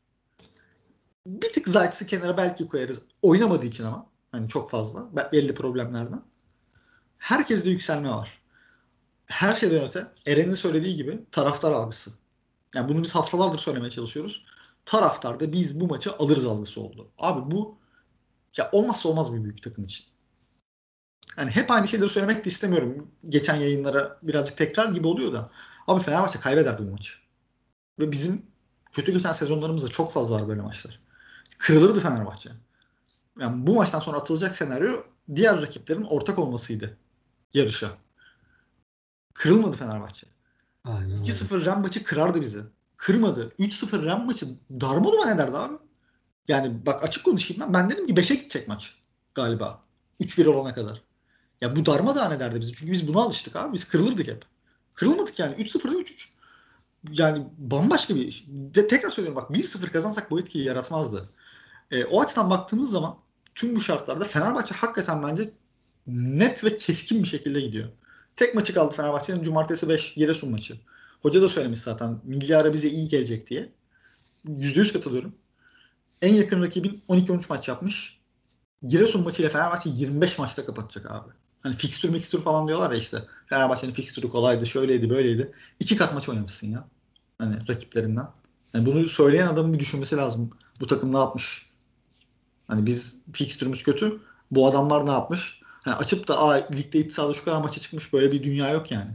[1.27, 3.01] Bir tık Zayt'sı kenara belki koyarız.
[3.21, 6.21] Oynamadığı için ama hani çok fazla belli problemlerden.
[7.17, 8.41] Herkeste yükselme var.
[9.25, 12.11] Her şeyden öte Eren'in söylediği gibi taraftar algısı.
[12.75, 14.45] Yani bunu biz haftalardır söylemeye çalışıyoruz.
[14.85, 17.11] Taraftarda biz bu maçı alırız algısı oldu.
[17.17, 17.77] Abi bu
[18.57, 20.05] ya olmazsa olmaz bir büyük takım için.
[21.37, 23.11] Yani hep aynı şeyleri söylemek de istemiyorum.
[23.29, 25.51] Geçen yayınlara birazcık tekrar gibi oluyor da.
[25.87, 27.13] Abi Fenerbahçe kaybederdi bu maçı.
[27.99, 28.45] Ve bizim
[28.91, 30.99] kötü geçen sezonlarımızda çok fazla var böyle maçlar.
[31.57, 32.49] Kırılırdı Fenerbahçe.
[33.39, 35.03] Yani bu maçtan sonra atılacak senaryo
[35.35, 36.97] diğer rakiplerin ortak olmasıydı
[37.53, 37.91] yarışa.
[39.33, 40.27] Kırılmadı Fenerbahçe.
[40.83, 41.31] Aynen öyle.
[41.31, 42.61] 2-0 Ren maçı kırardı bizi.
[42.97, 43.53] Kırmadı.
[43.59, 45.77] 3-0 Ren maçı darma ne derdi abi.
[46.47, 47.73] Yani bak açık konuşayım ben.
[47.73, 48.95] Ben dedim ki 5'e gidecek maç
[49.35, 49.83] galiba.
[50.21, 51.01] 3-1 olana kadar.
[51.61, 52.73] Ya bu darma ne derdi bizi.
[52.73, 53.73] Çünkü biz buna alıştık abi.
[53.73, 54.45] Biz kırılırdık hep.
[54.95, 55.55] Kırılmadık yani.
[55.55, 56.27] 3-0'da 3-3.
[57.11, 58.45] Yani bambaşka bir iş.
[58.47, 61.29] De, tekrar söylüyorum bak 1-0 kazansak bu etkiyi yaratmazdı.
[61.91, 63.17] E, o açıdan baktığımız zaman
[63.55, 65.53] tüm bu şartlarda Fenerbahçe hakikaten bence
[66.07, 67.89] net ve keskin bir şekilde gidiyor.
[68.35, 70.79] Tek maçı kaldı Fenerbahçe'nin cumartesi 5 Giresun maçı.
[71.21, 73.71] Hoca da söylemiş zaten milyara bize iyi gelecek diye.
[74.47, 75.35] %100 katılıyorum.
[76.21, 78.19] En yakın rakibin 12-13 maç yapmış.
[78.87, 81.31] Giresun maçıyla Fenerbahçe 25 maçta kapatacak abi.
[81.61, 83.23] Hani fikstür mikstür falan diyorlar ya işte.
[83.45, 85.51] Fenerbahçe'nin fikstürü kolaydı, şöyleydi, böyleydi.
[85.79, 86.87] İki kat maç oynamışsın ya.
[87.37, 88.27] Hani rakiplerinden.
[88.73, 90.49] Yani bunu söyleyen adamın bir düşünmesi lazım.
[90.79, 91.69] Bu takım ne yapmış?
[92.67, 94.19] Hani biz fikstürümüz kötü.
[94.51, 95.56] Bu adamlar ne yapmış?
[95.87, 99.11] Hani açıp da Aa, ligde iddialı şu kadar maça çıkmış böyle bir dünya yok yani.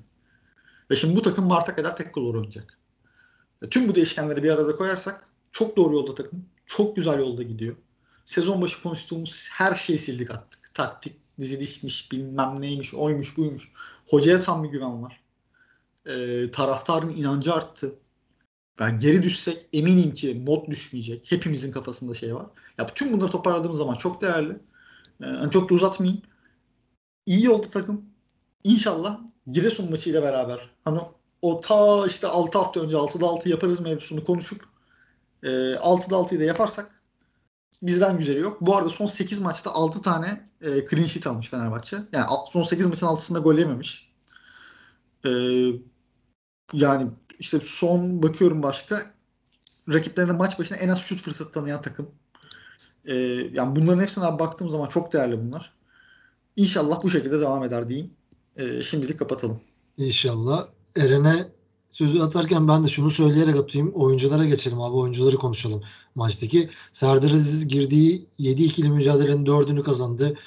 [0.90, 2.78] Ve şimdi bu takım Mart'a kadar tek kolor oynayacak.
[3.62, 6.44] E, tüm bu değişkenleri bir arada koyarsak çok doğru yolda takım.
[6.66, 7.76] Çok güzel yolda gidiyor.
[8.24, 10.74] Sezon başı konuştuğumuz her şeyi sildik attık.
[10.74, 13.72] Taktik, dizilişmiş, bilmem neymiş, oymuş, buymuş.
[14.06, 15.20] Hocaya tam bir güven var.
[16.06, 17.94] E, taraftarın inancı arttı.
[18.78, 21.32] Ben geri düşsek eminim ki mod düşmeyecek.
[21.32, 22.46] Hepimizin kafasında şey var.
[22.78, 24.52] Ya bütün bunları toparladığımız zaman çok değerli.
[25.22, 26.22] Ee, yani çok da uzatmayayım.
[27.26, 28.04] İyi yolda takım.
[28.64, 31.00] İnşallah Giresun maçıyla beraber hani
[31.42, 34.64] o ta işte 6 hafta önce 6'da 6 yaparız mevzusunu konuşup
[35.42, 37.02] e, 6'da 6'yı da yaparsak
[37.82, 38.60] bizden güzeli yok.
[38.60, 41.98] Bu arada son 8 maçta 6 tane e, clean sheet almış Fenerbahçe.
[42.12, 44.12] Yani son 8 maçın 6'sında gol yememiş.
[45.24, 45.30] E,
[46.72, 49.12] yani işte son bakıyorum başka
[49.88, 52.10] rakiplerine maç başına en az şut fırsatı tanıyan takım.
[53.04, 53.14] Ee,
[53.52, 55.72] yani bunların hepsine baktığım zaman çok değerli bunlar.
[56.56, 58.10] İnşallah bu şekilde devam eder diyeyim.
[58.56, 59.60] Ee, şimdilik kapatalım.
[59.98, 60.68] İnşallah.
[60.96, 61.48] Eren'e
[61.88, 63.92] sözü atarken ben de şunu söyleyerek atayım.
[63.94, 64.96] Oyunculara geçelim abi.
[64.96, 65.82] Oyuncuları konuşalım
[66.14, 66.70] maçtaki.
[66.92, 70.38] Serdar Aziz girdiği 7-2'li mücadelenin 4'ünü kazandı.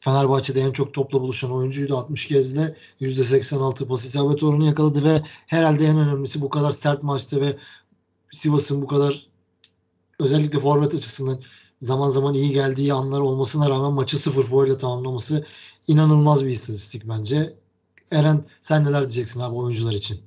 [0.00, 1.96] Fenerbahçe'de en çok topla buluşan oyuncuydu.
[1.96, 7.40] 60 kezde %86 pas isabet oranı yakaladı ve herhalde en önemlisi bu kadar sert maçta
[7.40, 7.56] ve
[8.32, 9.26] Sivas'ın bu kadar
[10.20, 11.40] özellikle forvet açısından
[11.80, 15.46] zaman zaman iyi geldiği anlar olmasına rağmen maçı 0 foul ile tamamlaması
[15.86, 17.54] inanılmaz bir istatistik bence.
[18.10, 20.20] Eren sen neler diyeceksin abi oyuncular için?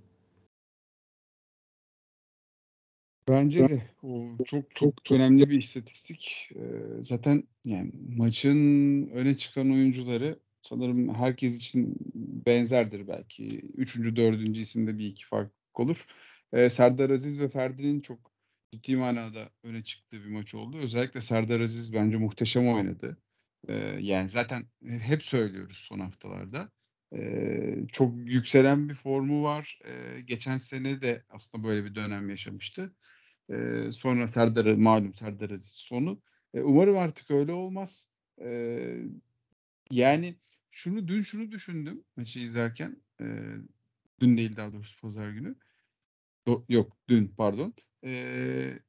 [3.29, 6.49] Bence de o çok çok önemli bir istatistik.
[6.55, 6.59] Ee,
[7.01, 11.95] zaten yani maçın öne çıkan oyuncuları sanırım herkes için
[12.45, 13.47] benzerdir belki.
[13.59, 16.05] Üçüncü, dördüncü isimde bir iki fark olur.
[16.53, 18.31] Ee, Serdar Aziz ve Ferdi'nin çok
[18.71, 20.77] ciddi manada öne çıktığı bir maç oldu.
[20.77, 23.17] Özellikle Serdar Aziz bence muhteşem oynadı.
[23.67, 26.71] Ee, yani zaten hep söylüyoruz son haftalarda.
[27.15, 29.79] Ee, çok yükselen bir formu var.
[29.85, 32.95] Ee, geçen sene de aslında böyle bir dönem yaşamıştı.
[33.49, 36.21] Ee, sonra Serdar'ı malum Serdar Aziz sonu.
[36.53, 38.07] Ee, umarım artık öyle olmaz.
[38.41, 38.97] Ee,
[39.91, 40.39] yani
[40.71, 43.01] şunu dün şunu düşündüm maçı izlerken.
[43.21, 43.25] E,
[44.19, 45.55] dün değil daha doğrusu pazar günü.
[46.47, 47.73] Do- yok dün pardon.
[48.05, 48.79] E,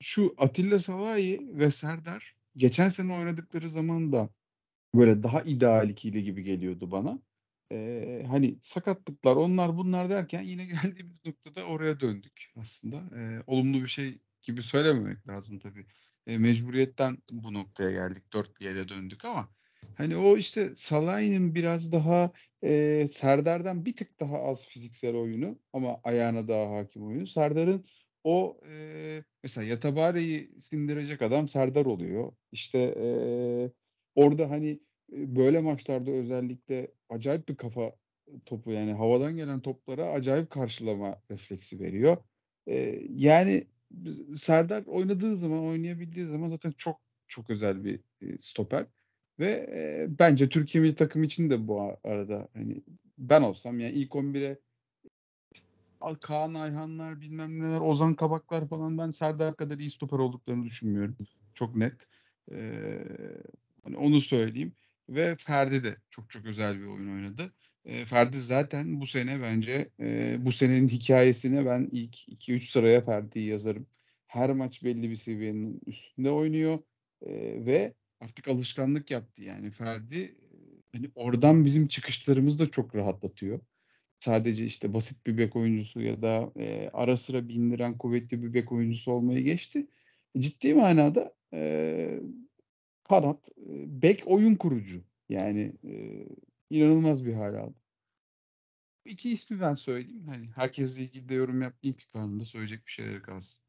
[0.00, 4.30] şu Atilla Salahi ve Serdar geçen sene oynadıkları zaman da
[4.94, 7.18] böyle daha ideal ikili gibi geliyordu bana.
[7.72, 13.20] E, hani sakatlıklar onlar bunlar derken yine geldiğimiz noktada oraya döndük aslında.
[13.20, 15.86] E, olumlu bir şey gibi söylememek lazım tabii.
[16.26, 18.32] E, mecburiyetten bu noktaya geldik.
[18.32, 19.48] Dörtlüye de döndük ama
[19.94, 22.32] hani o işte Salah'ın biraz daha
[22.64, 27.26] e, Serdar'dan bir tık daha az fiziksel oyunu ama ayağına daha hakim oyunu.
[27.26, 27.84] Serdar'ın
[28.24, 32.32] o e, mesela Yatabare'yi sindirecek adam Serdar oluyor.
[32.52, 33.06] İşte e,
[34.14, 34.80] orada hani
[35.12, 37.92] böyle maçlarda özellikle acayip bir kafa
[38.46, 42.16] topu yani havadan gelen toplara acayip karşılama refleksi veriyor.
[42.68, 43.66] E, yani
[44.36, 48.00] Serdar oynadığı zaman, oynayabildiği zaman zaten çok çok özel bir
[48.40, 48.86] stoper
[49.38, 52.82] ve e, bence Türkiye milli takım için de bu arada hani
[53.18, 54.58] ben olsam yani ilk 11'e
[56.22, 61.16] Kaan Ayhanlar bilmem neler Ozan Kabaklar falan ben Serdar kadar iyi stoper olduklarını düşünmüyorum.
[61.54, 61.94] Çok net.
[62.52, 63.04] Ee,
[63.84, 64.72] hani onu söyleyeyim.
[65.08, 67.52] Ve Ferdi de çok çok özel bir oyun oynadı.
[67.84, 73.46] E, Ferdi zaten bu sene bence e, bu senenin hikayesine ben ilk 2-3 sıraya Ferdi'yi
[73.46, 73.86] yazarım.
[74.26, 76.78] Her maç belli bir seviyenin üstünde oynuyor
[77.22, 77.32] e,
[77.66, 80.36] ve artık alışkanlık yaptı yani Ferdi
[80.92, 83.60] hani oradan bizim çıkışlarımız da çok rahatlatıyor.
[84.24, 88.72] Sadece işte basit bir bek oyuncusu ya da e, ara sıra bindiren kuvvetli bir bek
[88.72, 89.86] oyuncusu olmayı geçti.
[90.38, 92.20] Ciddi manada e,
[93.08, 93.48] kanat,
[93.86, 95.04] bek oyun kurucu.
[95.28, 96.26] Yani e,
[96.70, 97.74] inanılmaz bir hal aldı.
[99.04, 100.28] İki ismi ben söyleyeyim.
[100.28, 103.63] Hani herkesle ilgili de yorum yapmayayım ki kanalında söyleyecek bir şeyler kalsın.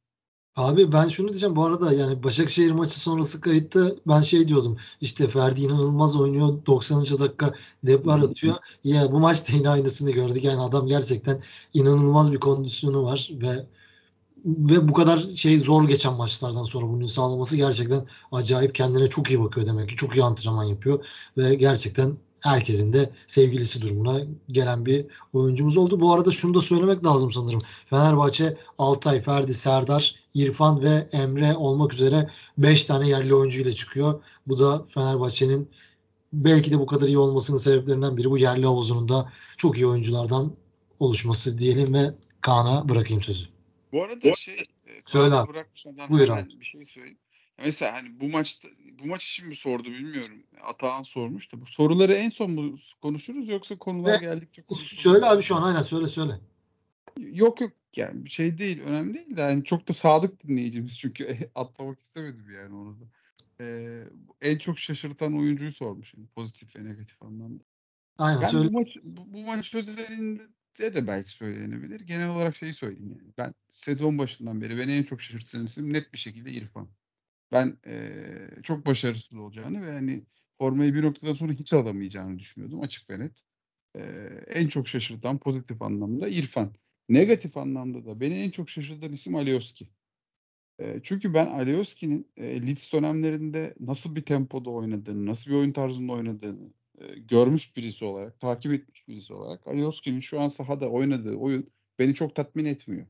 [0.56, 5.28] Abi ben şunu diyeceğim bu arada yani Başakşehir maçı sonrası kayıtta ben şey diyordum işte
[5.28, 7.20] Ferdi inanılmaz oynuyor 90.
[7.20, 8.56] dakika depar atıyor.
[8.84, 13.66] Ya bu maçta yine aynısını gördük yani adam gerçekten inanılmaz bir kondisyonu var ve
[14.46, 19.42] ve bu kadar şey zor geçen maçlardan sonra bunu sağlaması gerçekten acayip kendine çok iyi
[19.44, 19.96] bakıyor demek ki.
[19.96, 21.06] Çok iyi antrenman yapıyor
[21.38, 26.00] ve gerçekten herkesin de sevgilisi durumuna gelen bir oyuncumuz oldu.
[26.00, 27.60] Bu arada şunu da söylemek lazım sanırım.
[27.90, 34.24] Fenerbahçe Altay, Ferdi, Serdar, İrfan ve Emre olmak üzere 5 tane yerli oyuncu ile çıkıyor.
[34.48, 35.70] Bu da Fenerbahçe'nin
[36.34, 40.56] belki de bu kadar iyi olmasının sebeplerinden biri bu yerli havuzunun da çok iyi oyunculardan
[41.00, 43.46] oluşması diyelim ve Kaan'a bırakayım sözü.
[43.92, 44.66] Bu arada şey
[45.06, 45.54] Söyle abi.
[46.10, 46.60] Buyur abi.
[46.60, 47.18] bir şey söyleyeyim.
[47.58, 48.70] Mesela hani bu maçta
[49.04, 50.44] bu maç için mi sordu bilmiyorum.
[50.64, 55.04] Atahan sormuş da bu soruları en son mu konuşuruz yoksa konular Ve- geldikçe konuşuruz.
[55.04, 56.40] Söyle abi şu an aynen söyle söyle.
[57.20, 61.50] Yok yok yani bir şey değil önemli değil de yani çok da sadık dinleyicimiz çünkü
[61.56, 63.04] atlamak istemedim yani onu da.
[63.62, 64.04] Ee,
[64.42, 67.64] en çok şaşırtan oyuncuyu sormuş yani pozitif ve negatif anlamda.
[68.18, 68.68] Aynen Ben söyle.
[68.68, 70.42] bu maç bu, bu maç özelinde
[70.80, 72.00] de belki söylenebilir.
[72.00, 73.34] Genel olarak şeyi söyleyeyim yani.
[73.38, 76.90] Ben sezon başından beri beni en çok şaşırtan isim net bir şekilde İrfan.
[77.52, 80.24] Ben eee, çok başarısız olacağını ve hani
[80.58, 83.44] formayı bir noktadan sonra hiç alamayacağını düşünüyordum açık ve net.
[83.96, 86.74] Eee, en çok şaşırtan pozitif anlamda İrfan.
[87.10, 89.88] Negatif anlamda da beni en çok şaşırtan isim Alioski.
[90.80, 96.14] Eee, çünkü ben Alioski'nin eee Leeds dönemlerinde nasıl bir tempoda oynadığını, nasıl bir oyun tarzında
[96.14, 101.72] oynadığını eee, görmüş birisi olarak, takip etmiş birisi olarak Alioski'nin şu an sahada oynadığı oyun
[102.00, 103.08] beni çok tatmin etmiyor.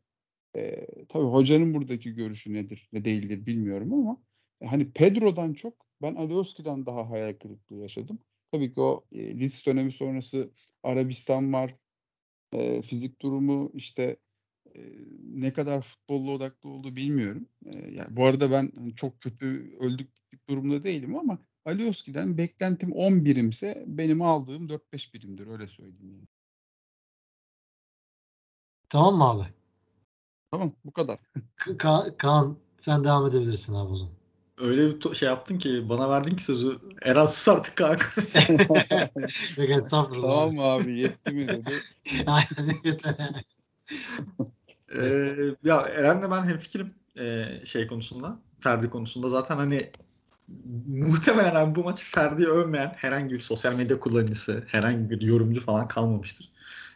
[0.56, 4.24] Eee tabii hocanın buradaki görüşü nedir, ne değildir bilmiyorum ama
[4.62, 8.20] e, hani Pedro'dan çok ben Alioski'den daha hayal kırıklığı yaşadım.
[8.52, 10.52] Tabii ki o e, Leeds dönemi sonrası
[10.84, 11.76] Arabistan var,
[12.58, 14.18] e, fizik durumu işte
[14.76, 14.80] e,
[15.34, 17.50] ne kadar futbolla odaklı olduğu bilmiyorum.
[17.66, 20.10] E, yani bu arada ben hani çok kötü öldük
[20.50, 26.12] durumda değilim ama Alioski'den beklentim 10 birimse benim aldığım 4-5 birimdir öyle söyleyeyim.
[26.12, 26.28] Yani.
[28.90, 29.44] Tamam mı abi?
[30.52, 31.20] Tamam bu kadar.
[31.58, 34.14] Ka- Ka- Kaan sen devam edebilirsin abi o zaman.
[34.58, 36.80] Öyle bir şey yaptın ki bana verdin ki sözü.
[37.02, 38.06] Eren sus artık kanka.
[39.58, 40.22] Yok estağfurullah.
[40.22, 41.00] tamam abi.
[41.00, 41.72] yetti mi dedi.
[42.28, 43.16] Aynen yeter.
[44.96, 48.40] Ee, ya Eren'le ben hemfikirim ee, şey konusunda.
[48.60, 49.30] Ferdi konusunda.
[49.30, 49.92] Zaten hani
[50.88, 55.88] muhtemelen abi bu maçı Ferdi'yi övmeyen herhangi bir sosyal medya kullanıcısı, herhangi bir yorumcu falan
[55.88, 56.52] kalmamıştır.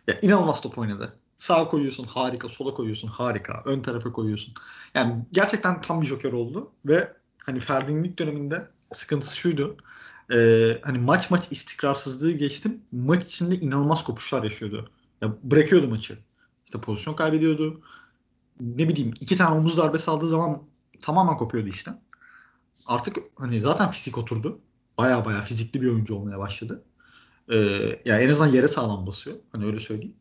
[0.07, 1.13] Ya inanılmaz top oynadı.
[1.35, 4.53] Sağa koyuyorsun harika, sola koyuyorsun harika, ön tarafa koyuyorsun.
[4.95, 9.78] Yani gerçekten tam bir joker oldu ve hani Ferdi'nin ilk döneminde sıkıntısı şuydu.
[10.34, 12.82] Ee, hani maç maç istikrarsızlığı geçtim.
[12.91, 14.89] Maç içinde inanılmaz kopuşlar yaşıyordu.
[15.21, 16.17] Ya bırakıyordu maçı.
[16.65, 17.82] İşte pozisyon kaybediyordu.
[18.60, 20.63] Ne bileyim iki tane omuz darbesi aldığı zaman
[21.02, 21.91] tamamen kopuyordu işte.
[22.88, 24.60] Artık hani zaten fizik oturdu.
[24.97, 26.84] Baya baya fizikli bir oyuncu olmaya başladı.
[27.52, 27.56] Ee,
[28.06, 29.38] yani en azından yere sağlam basıyor.
[29.52, 30.15] Hani öyle söyleyeyim.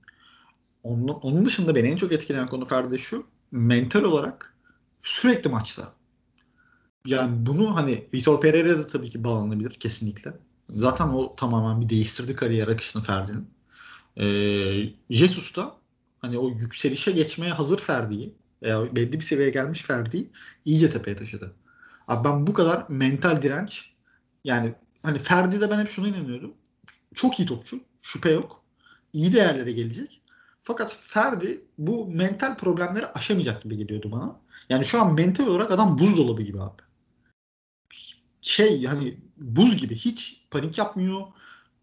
[0.83, 3.27] Onun, onun dışında beni en çok etkileyen konu Ferdi şu.
[3.51, 4.55] Mental olarak
[5.03, 5.93] sürekli maçta.
[7.09, 10.33] Yani bunu hani Vitor Pereira da tabii ki bağlanabilir kesinlikle.
[10.71, 13.51] Zaten o tamamen bir değiştirdi kariyer akışını Ferdi'nin.
[14.17, 15.75] Ee, Jesus da
[16.19, 20.31] hani o yükselişe geçmeye hazır Ferdi'yi veya belli bir seviyeye gelmiş Ferdi'yi
[20.65, 21.55] iyice tepeye taşıdı.
[22.09, 23.93] Abi ben bu kadar mental direnç
[24.45, 26.55] yani hani Ferdi'de ben hep şuna inanıyordum.
[27.15, 27.81] Çok iyi topçu.
[28.03, 28.63] Şüphe yok.
[29.13, 30.23] İyi değerlere gelecek.
[30.63, 34.41] Fakat Ferdi bu mental problemleri aşamayacak gibi geliyordu bana.
[34.69, 36.88] Yani şu an mental olarak adam buzdolabı gibi abi.
[38.49, 41.21] Şey hani buz gibi hiç panik yapmıyor.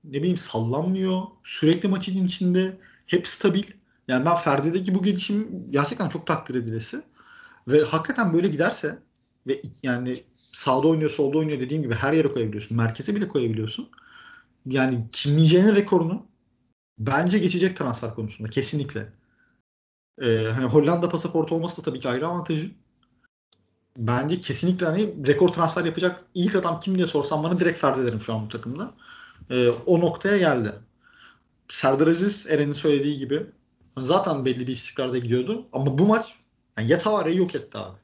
[0.04, 1.21] Ne bileyim sallanmıyor.
[1.43, 2.78] Sürekli maçın içinde.
[3.06, 3.63] Hep stabil.
[4.08, 7.01] Yani ben Ferdi'deki bu gelişim gerçekten çok takdir edilesi.
[7.67, 8.99] Ve hakikaten böyle giderse
[9.47, 12.78] ve yani sağda oynuyor, solda oynuyor dediğim gibi her yere koyabiliyorsun.
[12.78, 13.89] Merkeze bile koyabiliyorsun.
[14.65, 16.28] Yani Kim Min-jae'nin rekorunu
[16.99, 19.13] bence geçecek transfer konusunda kesinlikle.
[20.21, 22.71] Ee, hani Hollanda pasaportu olması da tabii ki ayrı avantajı.
[23.97, 28.21] Bence kesinlikle hani rekor transfer yapacak ilk adam kim diye sorsam bana direkt farz ederim
[28.21, 28.93] şu an bu takımda.
[29.49, 30.73] Ee, o noktaya geldi.
[31.69, 33.47] Serdar Aziz Eren'in söylediği gibi
[33.97, 35.67] zaten belli bir istikrarda gidiyordu.
[35.73, 36.36] Ama bu maç
[36.77, 37.97] yani Yatavara'yı yok etti abi.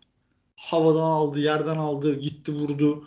[0.56, 3.04] Havadan aldı, yerden aldı, gitti vurdu.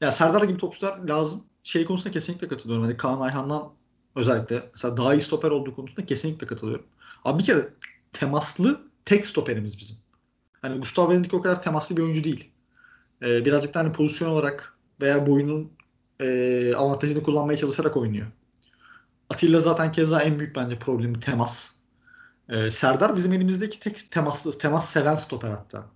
[0.00, 1.44] Ya Serdar gibi topçular lazım.
[1.62, 2.84] Şey konusunda kesinlikle katılıyorum.
[2.84, 3.72] Hani Kaan Ayhan'dan
[4.16, 6.86] özellikle mesela daha iyi stoper olduğu konusunda kesinlikle katılıyorum.
[7.24, 7.68] Abi bir kere
[8.12, 9.96] temaslı tek stoperimiz bizim.
[10.62, 12.50] Hani Gustavo Benedict o kadar temaslı bir oyuncu değil.
[13.22, 15.72] Ee, birazcık da hani pozisyon olarak veya boyunun
[16.20, 18.26] e, avantajını kullanmaya çalışarak oynuyor.
[19.30, 21.70] Atilla zaten keza en büyük bence problemi temas.
[22.48, 25.86] Ee, Serdar bizim elimizdeki tek temaslı, temas seven stoper hatta.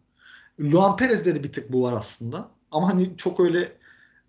[0.60, 2.50] Luan Perez'de de bir tık bu var aslında.
[2.70, 3.72] Ama hani çok öyle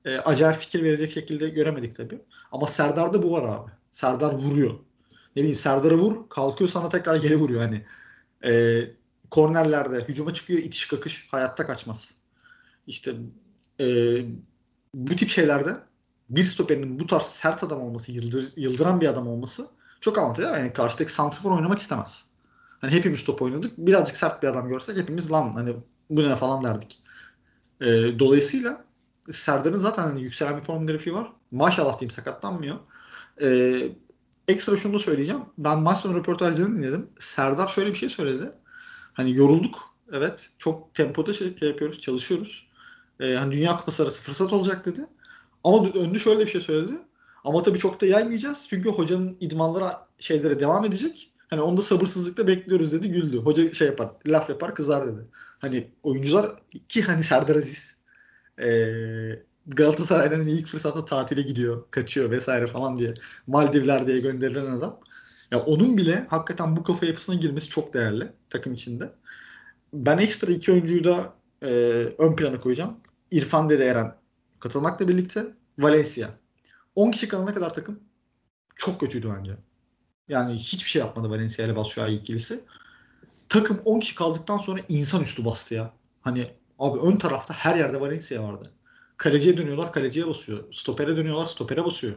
[0.06, 2.22] e, acayip fikir verecek şekilde göremedik tabii.
[2.52, 3.72] Ama Serdar'da bu var abi.
[3.92, 4.74] Serdar vuruyor.
[5.36, 7.86] Ne bileyim Serdar'a vur, kalkıyor sana tekrar geri vuruyor hani.
[8.46, 8.82] E,
[9.36, 12.14] kornerlerde hücuma çıkıyor, itiş kakış, hayatta kaçmaz.
[12.88, 13.16] İşte
[13.80, 13.86] e,
[14.94, 15.78] bu tip şeylerde
[16.30, 19.68] bir stoperinin bu tarz sert adam olması, yıldır, yıldıran bir adam olması
[20.00, 20.58] çok avantajlı.
[20.58, 22.26] Yani karşıdaki santrafor oynamak istemez.
[22.82, 23.78] Hani hepimiz top oynadık.
[23.78, 25.76] Birazcık sert bir adam görsek hepimiz lan hani
[26.10, 27.00] bu ne falan derdik.
[27.82, 27.86] E,
[28.20, 28.86] dolayısıyla
[29.30, 31.32] Serdar'ın zaten hani yükselen bir form grafiği var.
[31.52, 32.76] Maşallah diyeyim sakatlanmıyor.
[33.42, 33.78] E,
[34.48, 35.42] ekstra şunu da söyleyeceğim.
[35.58, 37.10] Ben maç sonu röportajlarını dinledim.
[37.20, 38.52] Serdar şöyle bir şey söyledi.
[39.16, 39.96] Hani yorulduk.
[40.12, 40.50] Evet.
[40.58, 42.68] Çok tempoda şey, şey yapıyoruz, çalışıyoruz.
[43.20, 45.08] E, hani Dünya Kupası arası fırsat olacak dedi.
[45.64, 46.94] Ama önde şöyle bir şey söyledi.
[47.44, 48.66] Ama tabii çok da yaymayacağız.
[48.70, 49.86] Çünkü hocanın idmanları
[50.20, 51.32] şeylere devam edecek.
[51.50, 53.38] Hani onu da sabırsızlıkla bekliyoruz dedi güldü.
[53.38, 55.30] Hoca şey yapar, laf yapar, kızar dedi.
[55.60, 56.56] Hani oyuncular
[56.88, 57.96] ki hani Serdar Aziz
[58.62, 63.14] ee, Galatasaray'dan ilk fırsatta tatile gidiyor, kaçıyor vesaire falan diye
[63.48, 65.00] Maldivler diye gönderilen adam.
[65.52, 69.12] Ya onun bile hakikaten bu kafa yapısına girmesi çok değerli takım içinde.
[69.94, 71.34] Ben ekstra iki oyuncuyu da
[71.64, 71.68] e,
[72.18, 72.98] ön plana koyacağım.
[73.32, 74.16] İrfan Dede Eren
[74.60, 75.48] katılmakla birlikte
[75.80, 76.30] Valencia.
[76.96, 78.00] 10 kişi kalana kadar takım
[78.76, 79.52] çok kötüydü bence.
[80.30, 82.60] Yani hiçbir şey yapmadı Valencia ile Batshuayi ikilisi.
[83.50, 85.94] Takım 10 kişi kaldıktan sonra insan üstü bastı ya.
[86.22, 86.48] Hani
[86.80, 88.72] abi ön tarafta her yerde Valencia vardı.
[89.18, 90.74] Kaleciye dönüyorlar, kaleciye basıyor.
[90.74, 92.16] Stopere dönüyorlar, stopere basıyor.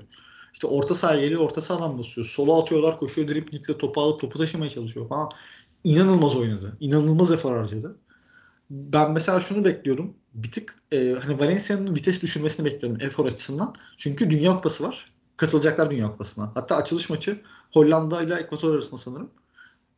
[0.58, 2.26] İşte orta sahaya geliyor, orta sahadan basıyor.
[2.26, 5.30] Sola atıyorlar, koşuyor, driplingle topu alıp topu taşımaya çalışıyor falan.
[5.84, 6.76] İnanılmaz oynadı.
[6.80, 7.98] İnanılmaz efor harcadı.
[8.70, 10.14] Ben mesela şunu bekliyordum.
[10.34, 13.74] Bir tık e, hani Valencia'nın vites düşürmesini bekliyorum efor açısından.
[13.96, 15.12] Çünkü Dünya Kupası var.
[15.36, 16.52] Katılacaklar Dünya Kupası'na.
[16.54, 17.40] Hatta açılış maçı
[17.72, 19.30] Hollanda ile Ekvator arasında sanırım.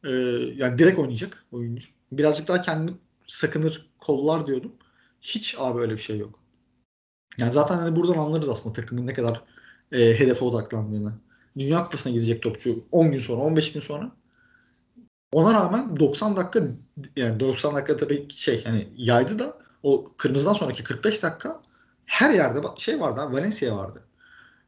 [0.05, 0.11] E,
[0.57, 1.89] yani direkt oynayacak oyuncu.
[2.13, 2.97] Birazcık daha kendini
[3.27, 4.73] sakınır kollar diyordum.
[5.21, 6.39] Hiç abi öyle bir şey yok.
[7.39, 9.43] Yani zaten hani buradan anlarız aslında takımın ne kadar
[9.93, 11.13] e, hedefe odaklandığını.
[11.59, 14.13] Dünya Kupası'na gidecek topçu 10 gün sonra, 15 gün sonra.
[15.33, 16.67] Ona rağmen 90 dakika
[17.17, 21.61] yani 90 dakika tabii şey hani yaydı da o kırmızıdan sonraki 45 dakika
[22.07, 24.03] her yerde şey vardı abi, Valencia vardı.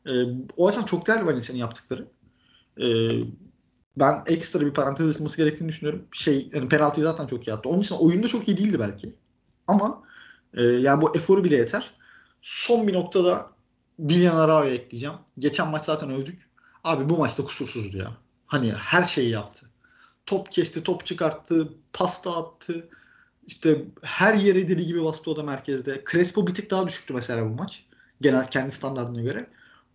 [0.06, 0.12] E,
[0.56, 2.06] o açıdan çok değerli Valencia'nın yaptıkları.
[2.80, 2.86] E,
[3.96, 6.04] ben ekstra bir parantez açılması gerektiğini düşünüyorum.
[6.12, 7.68] Şey yani penaltıyı zaten çok iyi attı.
[7.68, 9.14] Onun için oyunda çok iyi değildi belki.
[9.66, 10.02] Ama
[10.54, 11.94] e, yani bu eforu bile yeter.
[12.42, 13.46] Son bir noktada
[14.02, 15.16] Bilyan Arao'ya ekleyeceğim.
[15.38, 16.48] Geçen maç zaten övdük.
[16.84, 18.16] Abi bu maçta kusursuzdu ya.
[18.46, 19.66] Hani her şeyi yaptı.
[20.26, 22.88] Top kesti, top çıkarttı, pasta attı.
[23.46, 26.04] İşte her yere deli gibi bastı o da merkezde.
[26.12, 27.84] Crespo bir tık daha düşüktü mesela bu maç.
[28.20, 29.46] Genel kendi standartına göre.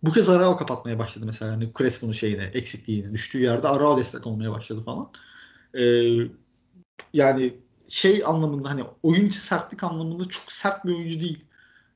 [0.02, 1.52] Bu kez Arao kapatmaya başladı mesela.
[1.52, 3.12] Hani Crespo'nun şeyine, eksikliğini.
[3.12, 5.10] Düştüğü yerde Arao destek olmaya başladı falan.
[5.74, 6.14] Ee,
[7.12, 7.54] yani
[7.88, 11.47] şey anlamında hani oyun sertlik anlamında çok sert bir oyuncu değil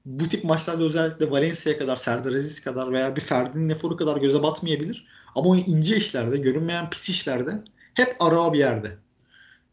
[0.05, 4.43] bu tip maçlarda özellikle Valencia kadar, Serdar Aziz kadar veya bir Ferdi'nin eforu kadar göze
[4.43, 5.07] batmayabilir.
[5.35, 8.97] Ama o ince işlerde, görünmeyen pis işlerde hep Arao bir yerde.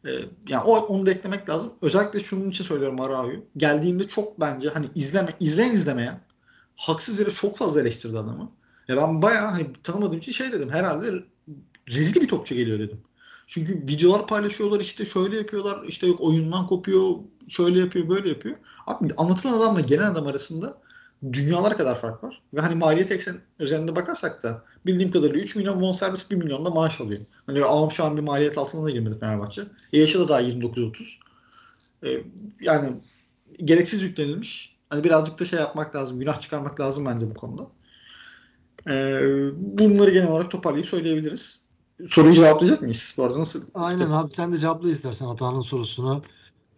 [0.05, 0.09] Ee,
[0.47, 1.73] yani o, onu da eklemek lazım.
[1.81, 3.45] Özellikle şunun için söylüyorum Arao'yu.
[3.57, 6.19] Geldiğinde çok bence hani izleme, izleyen izlemeyen
[6.75, 8.51] haksız yere çok fazla eleştirdi adamı.
[8.87, 10.69] Ya ben bayağı hani tanımadığım için şey dedim.
[10.69, 11.23] Herhalde
[11.87, 13.01] rezil bir topçu geliyor dedim.
[13.49, 17.15] Çünkü videolar paylaşıyorlar işte şöyle yapıyorlar işte yok oyundan kopuyor
[17.47, 18.55] şöyle yapıyor böyle yapıyor.
[18.87, 20.77] Abi anlatılan adamla gelen adam arasında
[21.33, 22.41] dünyalar kadar fark var.
[22.53, 26.69] Ve hani maliyet eksen üzerinde bakarsak da bildiğim kadarıyla 3 milyon bonservis 1 milyon da
[26.69, 27.21] maaş alıyor.
[27.45, 29.61] Hani ağam şu an bir maliyet altına da girmedi Fenerbahçe.
[29.93, 31.17] E yaşı da daha 29-30.
[32.03, 32.23] E,
[32.61, 32.93] yani
[33.57, 34.75] gereksiz yüklenilmiş.
[34.89, 36.19] Hani birazcık da şey yapmak lazım.
[36.19, 37.67] Günah çıkarmak lazım bence bu konuda.
[38.87, 39.21] E,
[39.57, 41.68] bunları genel olarak toparlayıp söyleyebiliriz.
[42.07, 43.13] Soruyu cevaplayacak mıyız?
[43.17, 43.63] Bu arada nasıl?
[43.73, 46.21] Aynen abi sen de cevapla istersen Atahan'ın sorusunu.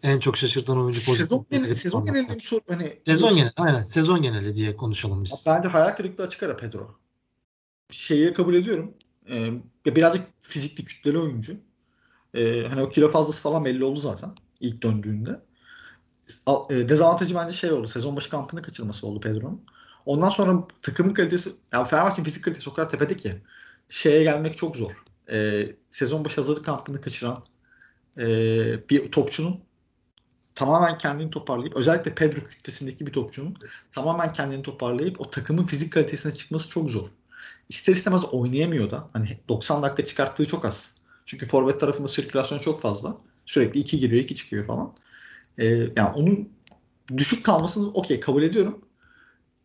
[0.03, 4.22] En çok şaşırtan oyuncu sezon geneli, sezon genelinde bir soru hani sezon geneli aynen sezon
[4.22, 5.43] geneli diye konuşalım biz.
[5.45, 6.95] Bence hayal kırıklığı açık ara Pedro.
[7.91, 8.93] Şeyi kabul ediyorum.
[9.30, 9.51] Ee,
[9.86, 11.53] birazcık fizikli kütleli oyuncu.
[12.34, 15.39] Ee, hani o kilo fazlası falan belli oldu zaten ilk döndüğünde.
[16.69, 17.88] E, dezavantajı bence şey oldu.
[17.88, 19.61] Sezon başı kampını kaçırması oldu Pedro'nun.
[20.05, 23.41] Ondan sonra takımın kalitesi, yani Fenerbahçe'nin fizik kalitesi o kadar tepede ki
[23.89, 25.03] şeye gelmek çok zor.
[25.32, 27.45] Ee, sezon başı hazırlık kampını kaçıran
[28.17, 28.25] e,
[28.89, 29.63] bir topçunun
[30.55, 33.55] tamamen kendini toparlayıp özellikle Pedro kütlesindeki bir topçunun
[33.91, 37.07] tamamen kendini toparlayıp o takımın fizik kalitesine çıkması çok zor.
[37.69, 39.09] İster istemez oynayamıyor da.
[39.13, 40.93] Hani 90 dakika çıkarttığı çok az.
[41.25, 43.17] Çünkü forvet tarafında sirkülasyon çok fazla.
[43.45, 44.93] Sürekli 2 giriyor 2 çıkıyor falan.
[45.57, 46.49] Ee, yani onun
[47.17, 48.82] düşük kalmasını okey kabul ediyorum.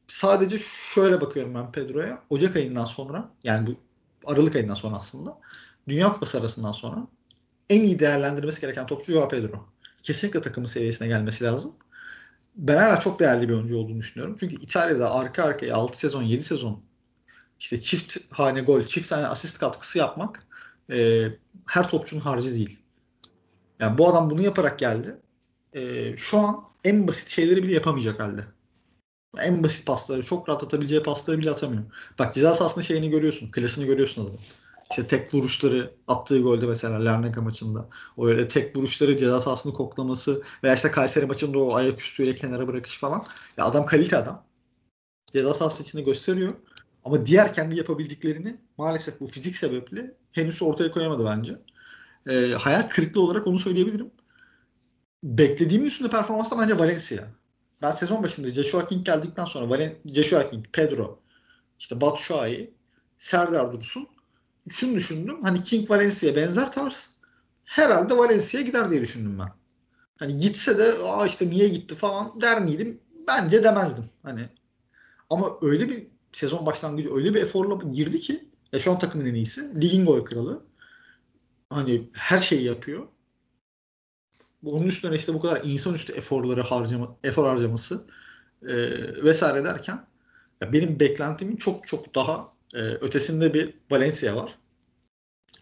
[0.06, 0.58] Sadece
[0.94, 2.22] şöyle bakıyorum ben Pedro'ya.
[2.30, 3.85] Ocak ayından sonra yani bu
[4.26, 5.38] Aralık ayından sonra aslında
[5.88, 7.06] Dünya Kupası arasından sonra
[7.70, 9.66] en iyi değerlendirmesi gereken topçu Joao Pedro
[10.06, 11.72] kesinlikle takımın seviyesine gelmesi lazım.
[12.56, 14.36] Ben hala çok değerli bir oyuncu olduğunu düşünüyorum.
[14.40, 16.82] Çünkü İtalya'da arka arkaya 6 sezon, 7 sezon
[17.60, 20.46] işte çift hane gol, çift tane asist katkısı yapmak
[20.90, 21.28] e,
[21.66, 22.78] her topçunun harcı değil.
[23.80, 25.16] Yani bu adam bunu yaparak geldi.
[25.72, 28.44] E, şu an en basit şeyleri bile yapamayacak halde.
[29.42, 31.82] En basit pasları, çok rahat atabileceği pasları bile atamıyor.
[32.18, 34.40] Bak ceza sahasında şeyini görüyorsun, klasını görüyorsun adamın.
[34.90, 37.88] İşte tek vuruşları attığı golde mesela Larnaca maçında.
[38.16, 42.98] O öyle tek vuruşları ceza sahasını koklaması veya işte Kayseri maçında o ayaküstüyle kenara bırakış
[42.98, 43.24] falan.
[43.56, 44.44] Ya adam kalite adam.
[45.32, 46.52] Ceza sahası içinde gösteriyor.
[47.04, 51.58] Ama diğer kendi yapabildiklerini maalesef bu fizik sebeple henüz ortaya koyamadı bence.
[52.28, 54.10] Ee, hayal kırıklığı olarak onu söyleyebilirim.
[55.22, 57.24] Beklediğimin üstünde performans da bence Valencia.
[57.82, 61.20] Ben sezon başında Joshua King geldikten sonra Valen Joshua King, Pedro,
[61.78, 62.70] işte Batu Şua'yı,
[63.18, 64.08] Serdar Dursun
[64.70, 65.42] şunu düşündüm.
[65.42, 67.10] Hani King Valencia'ya benzer tarz.
[67.64, 69.52] Herhalde Valencia'ya gider diye düşündüm ben.
[70.16, 73.00] Hani gitse de aa işte niye gitti falan der miydim?
[73.28, 74.04] Bence demezdim.
[74.22, 74.48] Hani
[75.30, 79.34] ama öyle bir sezon başlangıcı öyle bir eforla girdi ki ya şu an takımın en
[79.34, 79.80] iyisi.
[79.80, 80.64] Ligin gol kralı.
[81.70, 83.08] Hani her şeyi yapıyor.
[84.64, 88.06] Onun üstüne işte bu kadar insanüstü eforları harcama, efor harcaması
[88.62, 88.76] e,
[89.24, 90.06] vesaire derken
[90.60, 94.58] ya benim beklentimin çok çok daha e, ötesinde bir Valencia var.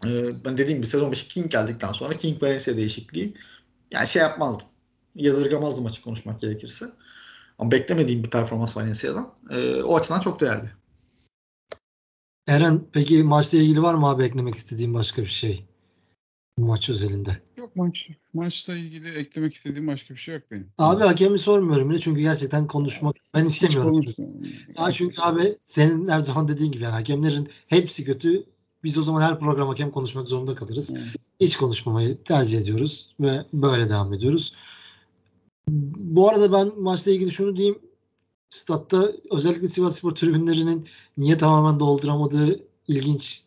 [0.05, 3.33] E, ben dediğim gibi sezon başı King geldikten sonra King Valencia değişikliği
[3.91, 4.67] yani şey yapmazdım.
[5.15, 6.85] Yadırgamazdım açık konuşmak gerekirse.
[7.59, 9.33] Ama beklemediğim bir performans Valencia'dan.
[9.51, 10.71] E, o açıdan çok değerli.
[12.47, 15.65] Eren peki maçla ilgili var mı abi eklemek istediğin başka bir şey?
[16.57, 17.41] Maç özelinde.
[17.57, 20.69] Yok maç maçla ilgili eklemek istediğim başka bir şey yok benim.
[20.77, 24.01] Abi hakemi sormuyorum bile çünkü gerçekten konuşmak ben istemiyorum.
[24.79, 28.43] Ya çünkü abi senin her zaman dediğin gibi yani hakemlerin hepsi kötü.
[28.83, 30.95] Biz o zaman her program hakem konuşmak zorunda kalırız.
[30.97, 31.07] Evet.
[31.39, 34.53] Hiç konuşmamayı tercih ediyoruz ve böyle devam ediyoruz.
[35.97, 37.79] Bu arada ben maçla ilgili şunu diyeyim.
[38.49, 40.87] Statta özellikle Sivasspor tribünlerinin
[41.17, 43.41] niye tamamen dolduramadığı ilginç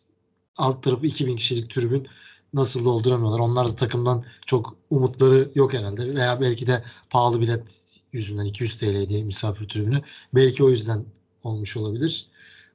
[0.57, 2.07] alt tarafı 2000 kişilik tribün
[2.53, 3.39] nasıl dolduramıyorlar.
[3.39, 6.15] Onlar da takımdan çok umutları yok herhalde.
[6.15, 7.63] Veya belki de pahalı bilet
[8.13, 10.01] yüzünden 200 TL diye misafir tribünü.
[10.33, 11.05] Belki o yüzden
[11.43, 12.27] olmuş olabilir.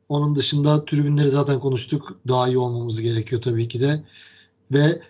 [0.08, 2.18] Onun dışında tribünleri zaten konuştuk.
[2.28, 4.02] Daha iyi olmamız gerekiyor tabii ki de.
[4.72, 5.02] Ve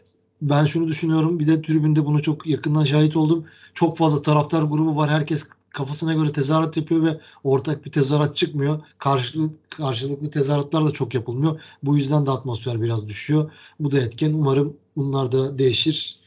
[0.42, 1.38] ben şunu düşünüyorum.
[1.38, 3.46] Bir de tribünde bunu çok yakından şahit oldum.
[3.74, 5.10] Çok fazla taraftar grubu var.
[5.10, 5.44] Herkes
[5.74, 8.80] kafasına göre tezahürat yapıyor ve ortak bir tezahürat çıkmıyor.
[8.98, 11.60] Karşılık, karşılıklı tezahüratlar da çok yapılmıyor.
[11.82, 13.50] Bu yüzden de atmosfer biraz düşüyor.
[13.80, 14.32] Bu da etken.
[14.32, 16.18] Umarım bunlar da değişir.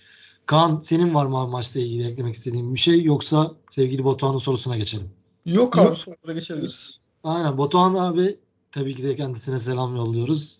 [0.45, 5.10] Kaan senin var mı maçla ilgili eklemek istediğin bir şey yoksa sevgili Batuhan'ın sorusuna geçelim.
[5.45, 5.98] Yok abi Yok.
[5.98, 7.00] sorulara geçebiliriz.
[7.24, 8.39] Aynen Batuhan abi
[8.72, 10.58] tabii ki de kendisine selam yolluyoruz.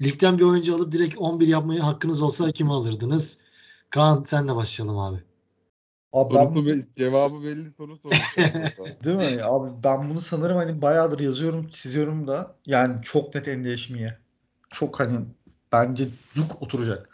[0.00, 3.38] Ligden bir oyuncu alıp direkt 11 yapmaya hakkınız olsa kimi alırdınız?
[3.90, 5.24] Kaan senle başlayalım abi.
[6.12, 8.20] Abi Sorusu ben, be- cevabı belli soru sorusu.
[9.04, 9.44] Değil mi?
[9.44, 14.18] Abi ben bunu sanırım hani bayağıdır yazıyorum, çiziyorum da yani çok net endeşmiye.
[14.68, 15.18] Çok hani
[15.72, 17.08] bence cuk oturacak.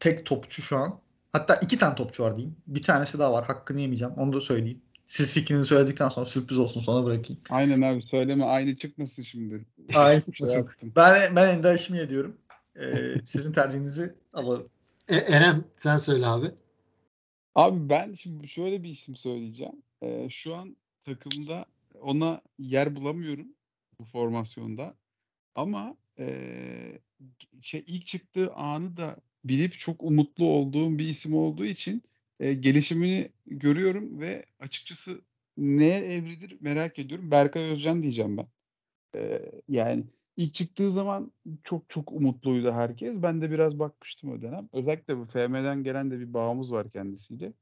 [0.00, 1.00] Tek topçu şu an.
[1.32, 2.56] Hatta iki tane topçu var diyeyim.
[2.66, 3.44] Bir tanesi daha var.
[3.44, 4.14] Hakkını yemeyeceğim.
[4.14, 4.80] Onu da söyleyeyim.
[5.06, 7.42] Siz fikrinizi söyledikten sonra sürpriz olsun sonra bırakayım.
[7.50, 9.66] Aynen abi söyleme aynı çıkmasın şimdi.
[9.94, 10.68] Aynı Şey çıkmasın.
[10.96, 12.36] Ben, ben Ender Şimiye diyorum.
[12.80, 14.68] Ee, sizin tercihinizi alalım.
[15.08, 16.50] E, Eren sen söyle abi.
[17.56, 19.82] Abi ben şimdi şöyle bir isim söyleyeceğim.
[20.02, 21.66] Ee, şu an takımda
[22.00, 23.48] ona yer bulamıyorum
[24.00, 24.96] bu formasyonda.
[25.54, 27.00] Ama eee,
[27.62, 32.02] şey ilk çıktığı anı da bilip çok umutlu olduğum bir isim olduğu için
[32.40, 35.22] e, gelişimini görüyorum ve açıkçası
[35.58, 37.32] neye evrilir merak ediyorum.
[37.32, 38.48] Berkay Özcan diyeceğim ben.
[39.16, 40.04] Eee, yani
[40.36, 41.32] ilk çıktığı zaman
[41.64, 43.22] çok çok umutluydu herkes.
[43.22, 44.68] Ben de biraz bakmıştım o dönem.
[44.72, 47.52] Özellikle bu FM'den gelen de bir bağımız var kendisiyle.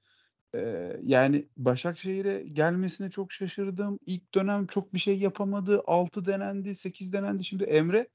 [0.55, 3.99] Eee, yani Başakşehir'e gelmesine çok şaşırdım.
[4.07, 5.83] İlk dönem çok bir şey yapamadı.
[5.87, 7.45] 6 denendi, 8 denendi.
[7.45, 8.09] Şimdi Emre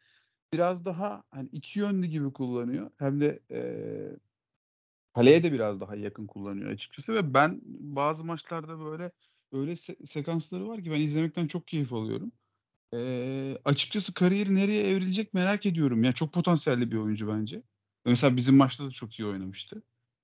[0.53, 2.91] biraz daha hani iki yönlü gibi kullanıyor.
[2.97, 4.17] Hem de eee
[5.13, 9.11] kaleye de biraz daha yakın kullanıyor açıkçası ve ben bazı maçlarda böyle
[9.51, 12.31] öyle se- sekansları var ki ben izlemekten çok keyif alıyorum.
[12.93, 16.03] Eee, açıkçası kariyeri nereye evrilecek merak ediyorum.
[16.03, 17.63] Ya çok potansiyelli bir oyuncu bence.
[18.05, 19.83] Mesela bizim maçta da çok iyi oynamıştı.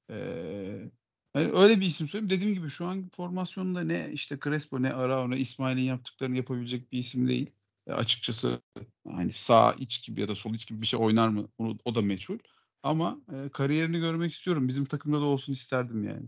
[0.10, 0.92] Eee,
[1.36, 2.30] yani öyle bir isim söyleyeyim.
[2.30, 7.00] Dediğim gibi şu an formasyonda ne işte Crespo ne Arao ne İsmail'in yaptıklarını yapabilecek bir
[7.00, 7.52] isim değil.
[7.88, 8.62] E, açıkçası
[9.08, 11.48] hani sağ iç gibi ya da sol iç gibi bir şey oynar mı?
[11.58, 12.38] Onu, o da meçhul.
[12.84, 14.68] Ama e, kariyerini görmek istiyorum.
[14.68, 16.28] Bizim takımda da olsun isterdim yani.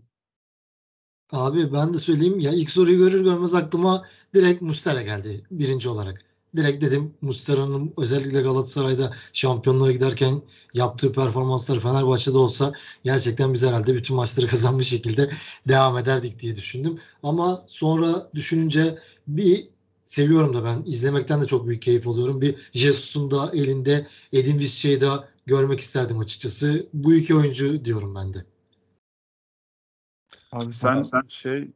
[1.31, 6.26] Abi ben de söyleyeyim ya ilk soruyu görür görmez aklıma direkt Mustera geldi birinci olarak.
[6.55, 10.41] Direkt dedim Mustera'nın özellikle Galatasaray'da şampiyonluğa giderken
[10.73, 12.73] yaptığı performanslar Fenerbahçe'de olsa
[13.03, 15.29] gerçekten biz herhalde bütün maçları kazanmış şekilde
[15.67, 16.99] devam ederdik diye düşündüm.
[17.23, 19.67] Ama sonra düşününce bir
[20.05, 22.41] seviyorum da ben izlemekten de çok büyük keyif alıyorum.
[22.41, 26.87] Bir Jesus'un da elinde Edin Visca'yı da görmek isterdim açıkçası.
[26.93, 28.45] Bu iki oyuncu diyorum ben de.
[30.51, 31.71] Abi sen sen şey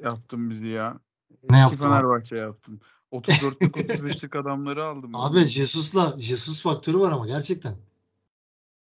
[0.00, 1.00] yaptın bizi ya.
[1.50, 1.76] Ne abi?
[1.76, 2.80] Fenerbahçe yaptın.
[3.12, 5.14] 34'lük 35'lik adamları aldım.
[5.14, 7.74] Abi Jesus'la Jesus faktörü var ama gerçekten.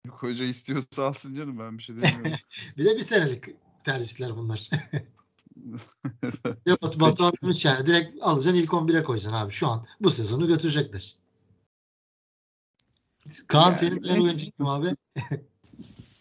[0.09, 2.31] Hoca istiyorsa alsın canım ben bir şey demiyorum.
[2.77, 3.45] Bir de bir senelik
[3.83, 4.69] tercihler bunlar.
[6.65, 7.31] Ya Batu,
[7.63, 9.53] yani direkt alacaksın ilk 11'e koyacaksın abi.
[9.53, 11.15] Şu an bu sezonu götürecekler.
[13.47, 14.95] Kaan Yani senin en oyuncu kim abi?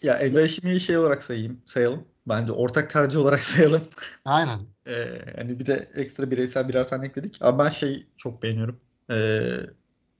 [0.02, 2.04] Ya Ender Şimiye'yi şey olarak sayayım, sayalım.
[2.28, 3.84] Bence ortak tercih olarak sayalım.
[4.24, 4.60] Aynen.
[4.86, 7.38] Ee, hani bir de ekstra bireysel birer tane ekledik.
[7.40, 8.80] Ama ben şey çok beğeniyorum.
[9.10, 9.60] Ee,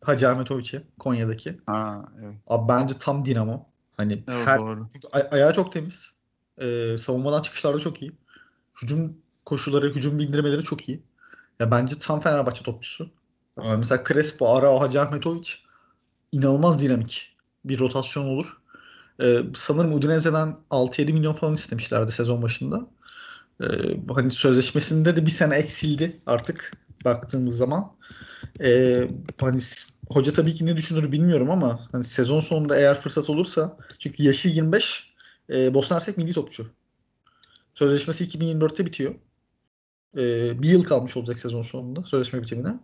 [0.04, 1.60] Hacı Ahmetoviç'i Konya'daki.
[1.66, 2.34] Ha, evet.
[2.46, 3.66] Abi bence tam dinamo.
[3.96, 4.88] Hani Evet, her doğru.
[4.92, 6.12] çünkü ay- ayağı çok temiz.
[6.58, 8.12] Ee, savunmadan çıkışlarda çok iyi.
[8.82, 11.02] Hücum koşulları, hücum bindirmeleri çok iyi.
[11.60, 13.10] Ya bence tam Fenerbahçe topçusu.
[13.62, 15.62] Ee, mesela Crespo, Arao, Hacı Ahmetoviç
[16.32, 18.56] inanılmaz dinamik bir rotasyon olur.
[19.22, 22.86] Ee, sanırım Udinese'den 6-7 milyon falan istemişlerdi sezon başında.
[23.60, 23.66] Ee,
[24.14, 26.72] hani sözleşmesinde de bir sene eksildi artık
[27.04, 27.92] baktığımız zaman.
[28.60, 29.08] Ee,
[29.40, 29.60] hani
[30.08, 34.48] hoca tabii ki ne düşünür bilmiyorum ama hani sezon sonunda eğer fırsat olursa çünkü yaşı
[34.48, 35.14] 25
[35.52, 36.66] e, Bosna Hersek milli topçu.
[37.74, 39.14] Sözleşmesi 2024'te bitiyor.
[40.18, 42.78] Ee, bir yıl kalmış olacak sezon sonunda sözleşme bitimine.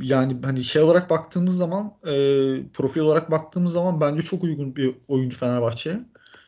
[0.00, 2.12] Yani hani şey olarak baktığımız zaman e,
[2.72, 6.00] profil olarak baktığımız zaman bence çok uygun bir oyuncu Fenerbahçe'ye.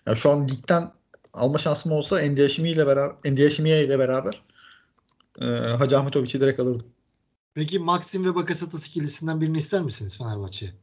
[0.06, 0.92] Yani şu an ligden
[1.32, 4.42] alma şansım olsa Endiaşimi ile beraber Endiaşimiye ile beraber
[5.40, 6.86] e, Hacı Ahmetoviç'i direkt alırdım.
[7.54, 10.74] Peki Maxim ve Bakasetas ikilisinden birini ister misiniz Fenerbahçe'ye?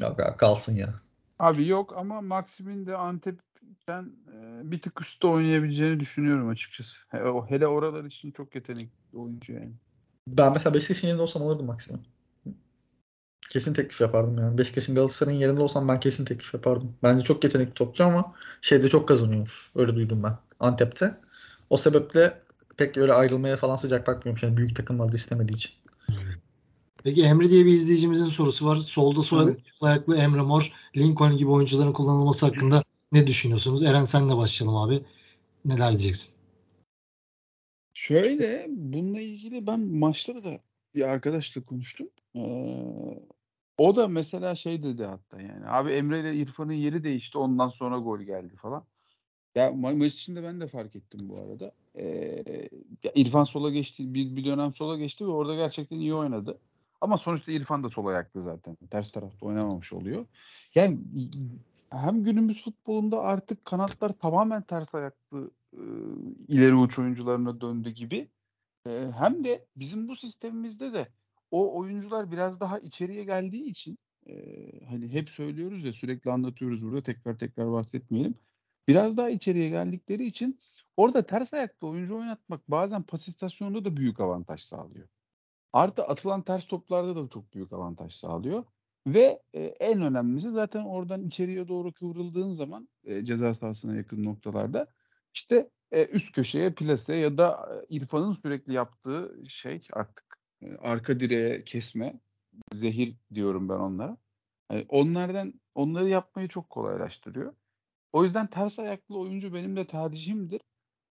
[0.00, 0.94] Ya, ya kalsın ya.
[1.38, 4.02] Abi yok ama Maxim'in de Antep'ten
[4.34, 6.98] e, bir tık üstte oynayabileceğini düşünüyorum açıkçası.
[7.08, 9.72] He- o- Hele oralar için çok yetenekli oyuncu yani.
[10.26, 11.98] Ben mesela Beşiktaş'ın yerinde olsam alırdım Maxim'i.
[13.50, 14.58] Kesin teklif yapardım yani.
[14.58, 16.94] Beşiktaş'ın Galatasaray'ın yerinde olsam ben kesin teklif yapardım.
[17.02, 19.70] Bence çok yetenekli topçu ama şeyde çok kazanıyormuş.
[19.76, 21.14] Öyle duydum ben Antep'te.
[21.70, 22.42] O sebeple
[22.76, 24.42] pek öyle ayrılmaya falan sıcak bakmıyormuş.
[24.42, 25.70] Yani büyük takımlarda istemediği için.
[27.04, 28.76] Peki Emre diye bir izleyicimizin sorusu var.
[28.76, 29.60] Solda sol, Evet.
[29.80, 33.82] ayaklı Emre Mor, Lincoln gibi oyuncuların kullanılması hakkında ne düşünüyorsunuz?
[33.82, 35.02] Eren senle başlayalım abi.
[35.64, 36.32] Neler diyeceksin?
[38.02, 40.60] Şöyle bununla ilgili ben maçta da
[40.94, 42.08] bir arkadaşla konuştum.
[42.36, 42.40] Ee,
[43.78, 47.98] o da mesela şey dedi hatta yani abi Emre ile İrfan'ın yeri değişti ondan sonra
[47.98, 48.84] gol geldi falan.
[49.54, 51.72] Ya ma- maç içinde ben de fark ettim bu arada.
[51.96, 52.68] Ee,
[53.14, 56.58] İrfan sola geçti bir, bir dönem sola geçti ve orada gerçekten iyi oynadı.
[57.00, 58.76] Ama sonuçta İrfan da sol ayaklı zaten.
[58.90, 60.26] Ters tarafta oynamamış oluyor.
[60.74, 60.98] Yani
[61.90, 65.50] hem günümüz futbolunda artık kanatlar tamamen ters ayaklı
[66.48, 68.28] ileri uç oyuncularına döndü gibi.
[68.86, 71.08] E, hem de bizim bu sistemimizde de
[71.50, 74.34] o oyuncular biraz daha içeriye geldiği için e,
[74.86, 78.34] hani hep söylüyoruz ya sürekli anlatıyoruz burada tekrar tekrar bahsetmeyelim.
[78.88, 80.60] Biraz daha içeriye geldikleri için
[80.96, 85.08] orada ters ayaklı oyuncu oynatmak bazen pas istasyonunda da büyük avantaj sağlıyor.
[85.72, 88.64] Artı atılan ters toplarda da çok büyük avantaj sağlıyor.
[89.06, 94.86] Ve e, en önemlisi zaten oradan içeriye doğru kıvrıldığın zaman e, ceza sahasına yakın noktalarda
[95.34, 101.20] işte e, üst köşeye plase ya da e, İrfan'ın sürekli yaptığı şey artık e, arka
[101.20, 102.20] direğe kesme
[102.74, 104.16] zehir diyorum ben onlara.
[104.72, 107.54] Yani onlardan onları yapmayı çok kolaylaştırıyor.
[108.12, 110.60] O yüzden ters ayaklı oyuncu benim de tercihimdir.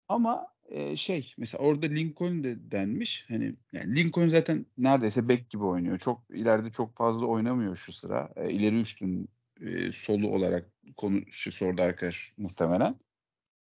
[0.08, 3.26] Ama e, şey mesela orada Lincoln de denmiş.
[3.30, 6.00] Hani yani Lincoln zaten neredeyse bek gibi oynuyor.
[6.00, 8.30] Çok ileride çok fazla oynamıyor şu sıra.
[8.36, 9.30] E, ileri üçlünün
[9.62, 12.96] e, solu olarak konu şu sordu arkadaş muhtemelen.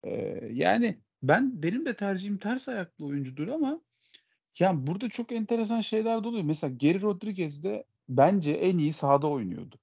[0.04, 3.80] E, yani ben benim de tercihim ters ayaklı oyuncudur ama
[4.58, 6.44] yani burada çok enteresan şeyler de oluyor.
[6.44, 9.76] Mesela Geri Rodriguez de bence en iyi sahada oynuyordu.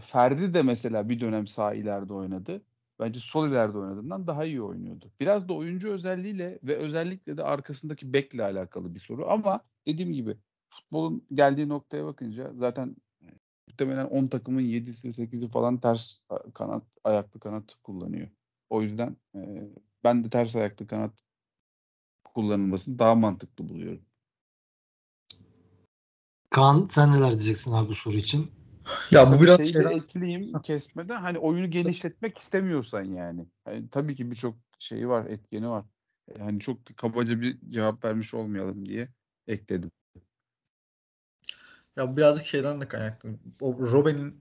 [0.00, 2.62] Ferdi de mesela bir dönem sağ ileride oynadı.
[3.00, 5.10] Bence sol ileride oynadığından daha iyi oynuyordu.
[5.20, 9.30] Biraz da oyuncu özelliğiyle ve özellikle de arkasındaki bekle alakalı bir soru.
[9.30, 10.36] Ama dediğim gibi
[10.70, 13.09] futbolun geldiği noktaya bakınca zaten e,
[13.70, 16.18] muhtemelen 10 takımın 7'si 8'i falan ters
[16.54, 18.28] kanat ayaklı kanat kullanıyor.
[18.70, 19.40] O yüzden e,
[20.04, 21.12] ben de ters ayaklı kanat
[22.24, 24.02] kullanılmasını daha mantıklı buluyorum.
[26.50, 28.50] Kaan sen neler diyeceksin abi bu soru için?
[29.10, 33.46] Ya bu biraz şeyi de şeyden ekleyeyim kesmeden hani oyunu genişletmek istemiyorsan yani.
[33.64, 35.84] Hani tabii ki birçok şeyi var, etkeni var.
[36.34, 39.08] E, Hani çok kabaca bir cevap vermiş olmayalım diye
[39.46, 39.90] ekledim.
[41.96, 43.30] Ya birazcık şeyden de kaynaklı.
[43.60, 44.40] O Robben'in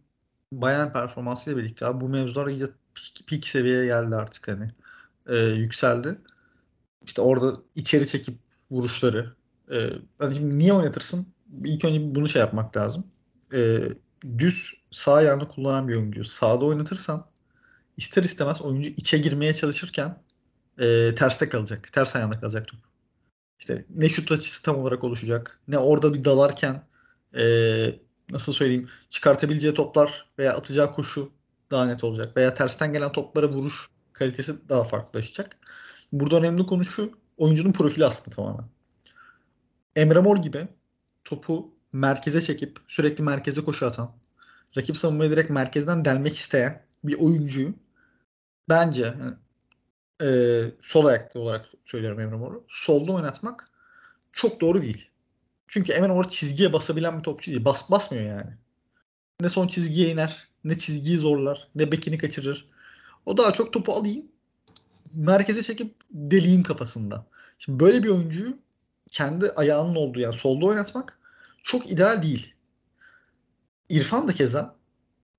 [0.51, 2.65] Bayern performansıyla birlikte abi bu mevzular iyice
[3.27, 4.67] peak, seviyeye geldi artık hani.
[5.27, 6.17] Ee, yükseldi.
[7.05, 8.37] İşte orada içeri çekip
[8.71, 9.35] vuruşları.
[9.71, 9.89] Ee,
[10.19, 11.27] hani şimdi niye oynatırsın?
[11.65, 13.07] İlk önce bunu şey yapmak lazım.
[13.53, 13.79] Ee,
[14.37, 16.25] düz sağ ayağını kullanan bir oyuncu.
[16.25, 17.25] Sağda oynatırsan
[17.97, 20.23] ister istemez oyuncu içe girmeye çalışırken
[20.79, 21.93] e, terste kalacak.
[21.93, 22.79] Ters ayağında kalacak top.
[23.59, 25.61] İşte ne şut açısı tam olarak oluşacak.
[25.67, 26.83] Ne orada bir dalarken
[27.37, 27.43] e,
[28.31, 31.31] nasıl söyleyeyim çıkartabileceği toplar veya atacağı koşu
[31.71, 32.37] daha net olacak.
[32.37, 35.57] Veya tersten gelen toplara vuruş kalitesi daha farklılaşacak.
[36.11, 37.19] Burada önemli konu şu.
[37.37, 38.65] Oyuncunun profili aslında tamamen.
[39.95, 40.67] Emre Mor gibi
[41.23, 44.15] topu merkeze çekip sürekli merkeze koşu atan,
[44.77, 47.73] rakip savunmayı direkt merkezden delmek isteyen bir oyuncuyu
[48.69, 49.13] bence
[50.21, 52.65] e, sol ayaklı olarak söylüyorum Emre Mor'u.
[52.67, 53.65] Solda oynatmak
[54.31, 55.08] çok doğru değil.
[55.69, 57.65] Çünkü Emre Mor çizgiye basabilen bir topçu değil.
[57.65, 58.51] Bas, basmıyor yani.
[59.41, 62.69] Ne son çizgiye iner, ne çizgiyi zorlar, ne bekini kaçırır.
[63.25, 64.25] O daha çok topu alayım,
[65.13, 67.25] merkeze çekip deliyim kafasında.
[67.59, 68.57] Şimdi böyle bir oyuncuyu
[69.11, 71.19] kendi ayağının olduğu yani solda oynatmak
[71.63, 72.53] çok ideal değil.
[73.89, 74.75] İrfan da keza.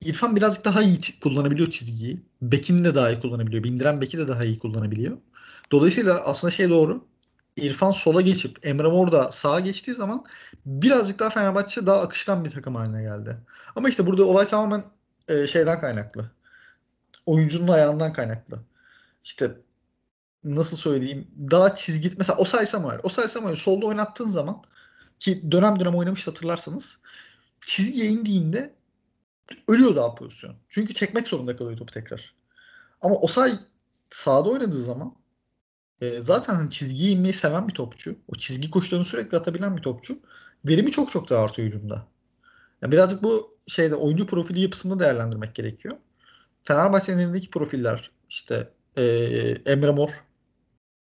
[0.01, 2.21] İrfan birazcık daha iyi kullanabiliyor çizgiyi.
[2.43, 3.65] Bekini de daha iyi kullanabiliyor.
[3.65, 5.19] Bindiren beki de daha iyi kullanabiliyor.
[5.73, 7.10] Dolayısıyla aslında şey doğru.
[7.57, 10.25] İrfan sola geçip Emre Mor da sağa geçtiği zaman
[10.67, 13.37] birazcık daha Fenerbahçe daha akışkan bir takım haline geldi.
[13.77, 14.85] Ama işte burada olay tamamen
[15.29, 16.31] e, şeyden kaynaklı.
[17.27, 18.61] Oyuncunun ayağından kaynaklı.
[19.25, 19.57] İşte
[20.45, 23.01] nasıl söyleyeyim daha çizgi mesela o Samuel.
[23.03, 24.63] O Samuel solda oynattığın zaman
[25.19, 26.99] ki dönem dönem oynamış hatırlarsanız
[27.61, 28.75] çizgiye indiğinde
[29.69, 30.57] ölüyor daha pozisyon.
[30.69, 32.35] Çünkü çekmek zorunda kalıyor topu tekrar.
[33.03, 33.59] Ama Osay
[34.11, 35.15] sağda oynadığı zaman
[36.01, 38.17] e, zaten hani çizgiye inmeyi seven bir topçu.
[38.29, 40.19] O çizgi koşularını sürekli atabilen bir topçu.
[40.65, 42.07] Verimi çok çok daha artıyor hücumda.
[42.83, 45.97] Yani birazcık bu şeyde oyuncu profili yapısında değerlendirmek gerekiyor.
[46.63, 49.03] Fenerbahçe'nin elindeki profiller işte e,
[49.67, 50.11] Emre Mor,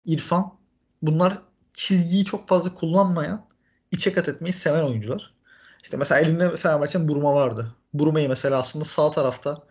[0.04, 0.58] İrfan
[1.02, 1.38] bunlar
[1.72, 3.46] çizgiyi çok fazla kullanmayan,
[3.90, 5.34] içe kat etmeyi seven oyuncular.
[5.82, 7.74] İşte mesela elinde Fenerbahçe'nin Buruma vardı.
[7.94, 9.66] Buruma'yı mesela aslında sağ tarafta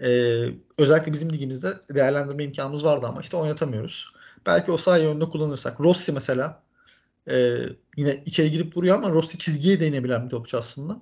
[0.00, 0.08] e,
[0.78, 4.11] özellikle bizim ligimizde değerlendirme imkanımız vardı ama işte oynatamıyoruz.
[4.46, 5.80] Belki o sağ yönünde kullanırsak.
[5.80, 6.62] Rossi mesela
[7.30, 7.58] e,
[7.96, 11.00] yine içeri girip vuruyor ama Rossi çizgiye değinebilen bir topçu aslında.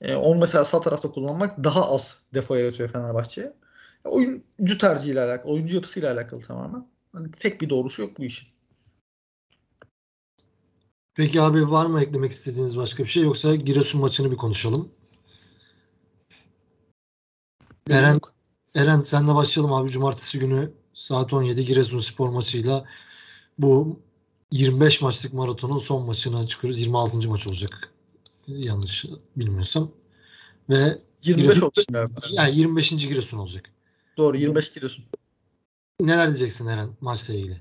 [0.00, 3.52] E, onu mesela sağ tarafta kullanmak daha az defo yaratıyor Fenerbahçe'ye.
[4.04, 6.86] Oyuncu tercihiyle alakalı, oyuncu yapısıyla alakalı tamamen.
[7.12, 8.48] Hani tek bir doğrusu yok bu işin.
[11.14, 14.92] Peki abi var mı eklemek istediğiniz başka bir şey yoksa Giresun maçını bir konuşalım.
[17.90, 18.20] Eren
[18.74, 19.90] Eren senle başlayalım abi.
[19.90, 20.72] Cumartesi günü
[21.04, 22.84] saat 17 Giresun spor maçıyla
[23.58, 24.00] bu
[24.50, 26.80] 25 maçlık maratonun son maçına çıkıyoruz.
[26.80, 27.28] 26.
[27.28, 27.92] maç olacak.
[28.46, 29.04] Yanlış
[29.36, 29.90] bilmiyorsam.
[30.70, 32.20] Ve 25 Giresun, galiba.
[32.32, 32.90] Yani 25.
[32.90, 33.70] Giresun olacak.
[34.16, 35.04] Doğru 25 Giresun.
[36.00, 37.60] Neler diyeceksin Eren maçla ilgili?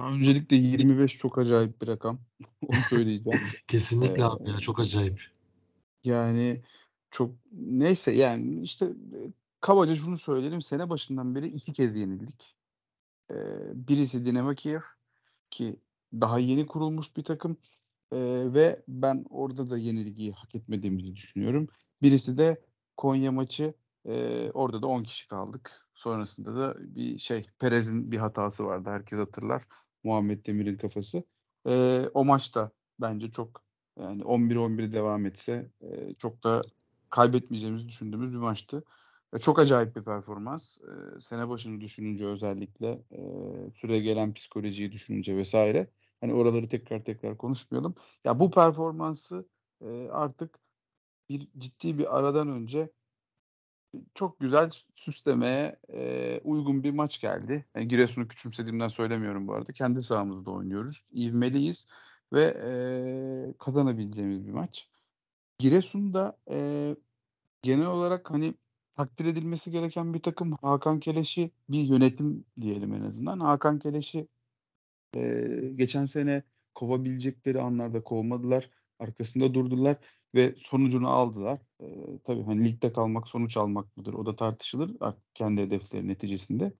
[0.00, 2.18] Öncelikle 25 çok acayip bir rakam.
[2.68, 3.40] Onu söyleyeceğim.
[3.68, 5.20] Kesinlikle Ee, abi ya çok acayip.
[6.04, 6.62] Yani
[7.10, 8.88] çok neyse yani işte
[9.64, 10.62] kabaca şunu söyleyelim.
[10.62, 12.56] Sene başından beri iki kez yenildik.
[13.30, 13.34] Ee,
[13.74, 14.80] birisi Dinamo Kiev
[15.50, 15.76] ki
[16.12, 17.56] daha yeni kurulmuş bir takım
[18.12, 18.18] ee,
[18.54, 21.68] ve ben orada da yenilgiyi hak etmediğimizi düşünüyorum.
[22.02, 22.64] Birisi de
[22.96, 23.74] Konya maçı.
[24.06, 25.86] Ee, orada da 10 kişi kaldık.
[25.94, 28.90] Sonrasında da bir şey Perez'in bir hatası vardı.
[28.90, 29.64] Herkes hatırlar.
[30.02, 31.24] Muhammed Demir'in kafası.
[31.66, 33.62] Ee, o maçta bence çok
[33.98, 36.62] yani 11-11 devam etse e, çok da
[37.10, 38.84] kaybetmeyeceğimizi düşündüğümüz bir maçtı.
[39.34, 40.78] E, çok acayip bir performans.
[40.78, 43.20] E, sene başını düşününce özellikle e,
[43.74, 45.90] süre gelen psikolojiyi düşününce vesaire.
[46.20, 47.94] Hani oraları tekrar tekrar konuşmayalım.
[48.24, 49.48] Ya bu performansı
[50.10, 50.58] artık
[51.28, 52.90] bir ciddi bir aradan önce
[54.14, 55.78] çok güzel süslemeye
[56.44, 57.64] uygun bir maç geldi.
[57.74, 59.72] Yani Giresun'u küçümsediğimden söylemiyorum bu arada.
[59.72, 61.04] Kendi sahamızda oynuyoruz.
[61.12, 61.86] İvmeliyiz
[62.32, 62.54] ve
[63.58, 64.88] kazanabileceğimiz bir maç.
[65.58, 66.36] Giresun'da
[67.62, 68.54] genel olarak hani
[68.96, 73.40] takdir edilmesi gereken bir takım Hakan Keleş'i bir yönetim diyelim en azından.
[73.40, 74.28] Hakan Keleş'i
[75.16, 76.42] e, geçen sene
[76.74, 78.70] kovabilecekleri anlarda kovmadılar.
[78.98, 79.96] Arkasında durdular
[80.34, 81.60] ve sonucunu aldılar.
[81.80, 81.86] E,
[82.24, 84.14] tabii hani ligde kalmak sonuç almak mıdır?
[84.14, 84.96] O da tartışılır
[85.34, 86.72] kendi hedefleri neticesinde.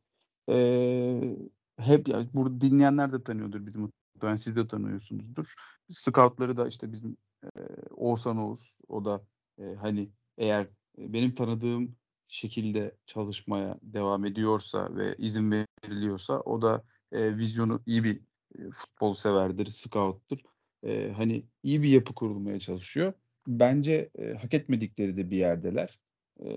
[0.49, 1.37] E,
[1.79, 3.81] hep yani burada dinleyenler de tanıyordur bizim
[4.15, 5.55] muhtemelen siz de tanıyorsunuzdur.
[5.93, 7.61] Scoutları da işte bizim e,
[7.91, 9.25] Oğuzhan Oğuz o da
[9.59, 11.97] e, hani eğer benim tanıdığım
[12.35, 16.83] şekilde çalışmaya devam ediyorsa ve izin veriliyorsa o da
[17.13, 18.21] e, vizyonu iyi bir
[18.59, 20.39] e, futbol severdir, scout'tur.
[20.85, 23.13] E, hani iyi bir yapı kurulmaya çalışıyor.
[23.47, 26.01] Bence e, hak etmedikleri de bir yerdeler.
[26.41, 26.49] E,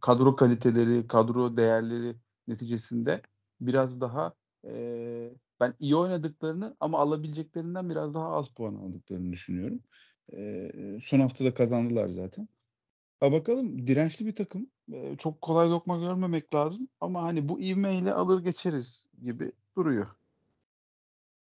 [0.00, 2.16] kadro kaliteleri, kadro değerleri
[2.48, 3.22] neticesinde
[3.60, 4.34] biraz daha
[4.66, 9.80] e, ben iyi oynadıklarını ama alabileceklerinden biraz daha az puan aldıklarını düşünüyorum.
[10.32, 10.70] E,
[11.04, 12.48] son haftada kazandılar zaten.
[13.20, 14.70] Ha bakalım dirençli bir takım.
[14.92, 20.06] E, çok kolay lokma görmemek lazım ama hani bu ivmeyle alır geçeriz gibi duruyor.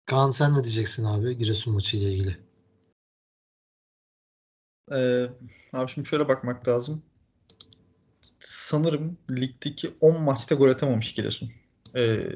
[0.05, 2.37] Kaan sen ne diyeceksin abi Giresun maçı ile ilgili?
[4.91, 5.27] Ee,
[5.73, 7.03] abi şimdi şöyle bakmak lazım.
[8.39, 11.51] Sanırım ligdeki 10 maçta gol atamamış Giresun.
[11.95, 12.29] Ee,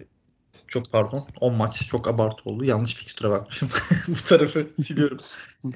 [0.72, 1.28] Çok pardon.
[1.41, 2.65] 10 maç çok abartı oldu.
[2.65, 3.69] Yanlış fikstüre bakmışım.
[4.07, 5.17] Bu tarafı siliyorum.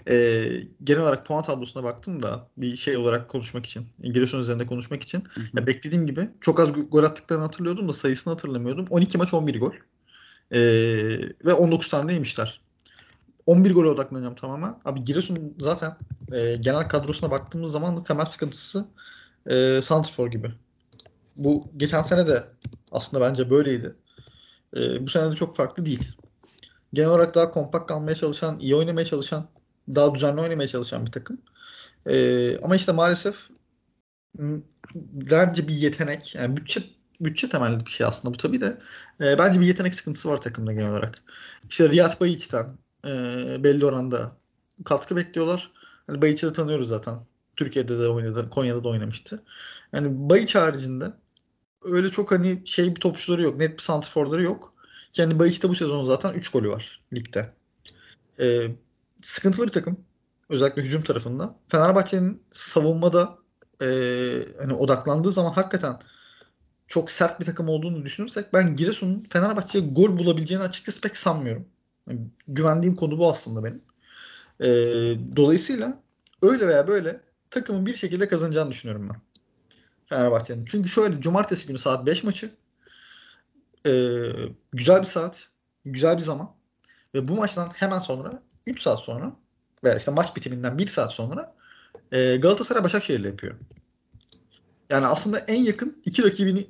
[0.08, 0.50] Ee,
[0.84, 5.24] genel olarak puan tablosuna baktım da bir şey olarak konuşmak için, Giresun üzerinde konuşmak için.
[5.54, 8.86] Ya beklediğim gibi çok az gol attıklarını hatırlıyordum da sayısını hatırlamıyordum.
[8.90, 9.72] 12 maç 11 gol.
[10.52, 10.60] Ee,
[11.46, 12.62] ve 19 tane yemişler.
[13.46, 14.80] 11 gole odaklanacağım tamamen.
[14.86, 15.96] Abi Giresun zaten
[16.34, 18.86] e, genel kadrosuna baktığımız zaman da temel sıkıntısı
[19.50, 20.52] e, Santrfor gibi.
[21.36, 22.44] Bu geçen sene de
[22.92, 23.96] aslında bence böyleydi.
[24.76, 26.12] E, bu sene de çok farklı değil.
[26.94, 29.48] Genel olarak daha kompakt kalmaya çalışan, iyi oynamaya çalışan,
[29.96, 31.42] daha düzenli oynamaya çalışan bir takım.
[32.10, 33.50] E, ama işte maalesef
[34.96, 36.84] bence bir yetenek, yani bütçe
[37.22, 38.78] bütçe temelli bir şey aslında bu tabii de.
[39.22, 41.24] E, bence bir yetenek sıkıntısı var takımda genel olarak.
[41.70, 42.72] İşte Riyad Bayiç'ten
[43.08, 43.10] e,
[43.64, 44.32] belli oranda
[44.86, 45.72] katkı bekliyorlar.
[46.08, 47.20] Hani Bayiç'i de tanıyoruz zaten.
[47.56, 49.44] Türkiye'de de oynadı, Konya'da da oynamıştı.
[49.94, 51.14] Yani Bayiç haricinde
[51.86, 53.58] öyle çok hani şey bir topçuları yok.
[53.58, 54.74] Net bir santrforları yok.
[55.18, 57.52] Yani Bayiç'te bu sezon zaten 3 golü var ligde.
[58.40, 58.68] E,
[59.22, 59.98] sıkıntılı bir takım.
[60.50, 61.56] Özellikle hücum tarafında.
[61.68, 63.38] Fenerbahçe'nin savunmada
[63.82, 63.88] e,
[64.62, 66.00] hani odaklandığı zaman hakikaten
[66.88, 71.68] çok sert bir takım olduğunu düşünürsek ben Giresun'un Fenerbahçe'ye gol bulabileceğini açıkçası pek sanmıyorum.
[72.10, 73.82] Yani güvendiğim konu bu aslında benim.
[74.62, 74.68] Ee,
[75.36, 76.04] dolayısıyla
[76.42, 79.22] öyle veya böyle takımın bir şekilde kazanacağını düşünüyorum ben.
[80.06, 80.66] Fenerbahçe'nin.
[80.66, 82.52] Çünkü şöyle cumartesi günü saat 5 maçı.
[83.88, 84.32] Ee,
[84.74, 85.50] güzel bir saat.
[85.86, 86.56] Güzel bir zaman.
[87.14, 89.36] Ve bu maçtan hemen sonra 3 saat sonra
[89.84, 91.56] veya işte maç bitiminden 1 saat sonra
[92.12, 93.56] e, Galatasaray Başakşehir'le yapıyor.
[94.90, 96.68] Yani aslında en yakın iki rakibini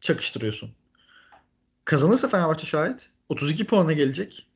[0.00, 0.70] çakıştırıyorsun.
[1.84, 4.46] Kazanırsa Fenerbahçe şahit 32 puana gelecek.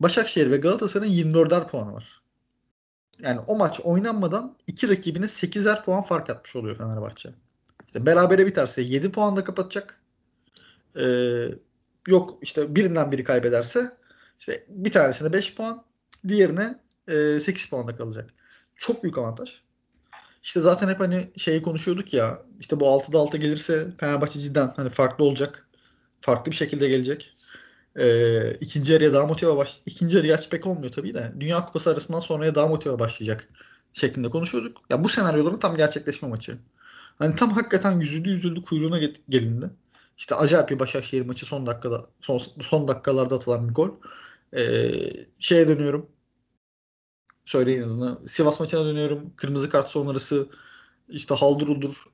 [0.00, 2.22] Başakşehir ve Galatasaray'ın 24'er puanı var.
[3.18, 7.30] Yani o maç oynanmadan iki rakibine 8'er puan fark atmış oluyor Fenerbahçe.
[7.88, 10.00] İşte berabere biterse 7 puanla kapatacak.
[11.00, 11.48] Ee,
[12.08, 13.92] yok işte birinden biri kaybederse
[14.38, 15.84] işte bir tanesine 5 puan,
[16.28, 16.78] diğerine
[17.08, 18.30] e, 8 puanla kalacak.
[18.76, 19.60] Çok büyük avantaj.
[20.42, 24.90] İşte zaten hep hani şeyi konuşuyorduk ya işte bu 6'da 6 gelirse Fenerbahçe cidden hani
[24.90, 25.68] farklı olacak.
[26.20, 27.34] Farklı bir şekilde gelecek.
[27.98, 31.32] Ee, ikinci yarıya daha motive baş ikinci yarıya aç pek olmuyor tabii de.
[31.40, 33.48] Dünya Kupası arasından sonraya daha motive başlayacak
[33.92, 34.76] şeklinde konuşuyorduk.
[34.90, 36.58] Ya bu senaryoların tam gerçekleşme maçı.
[37.18, 38.98] Hani tam hakikaten yüzüldü yüzüldü kuyruğuna
[39.28, 39.70] gelindi.
[40.18, 43.90] İşte acayip bir Başakşehir maçı son dakikada son, son dakikalarda atılan bir gol.
[44.56, 44.90] Ee,
[45.38, 46.10] şeye dönüyorum.
[47.44, 48.28] Söyleyin adını.
[48.28, 49.32] Sivas maçına dönüyorum.
[49.36, 50.48] Kırmızı kart sonrası
[51.08, 52.04] işte haldır uldur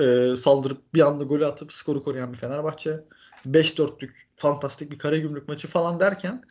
[0.00, 3.04] e, saldırıp bir anda golü atıp skoru koruyan bir Fenerbahçe.
[3.46, 6.42] 5-4'lük fantastik bir Karagümrük maçı falan derken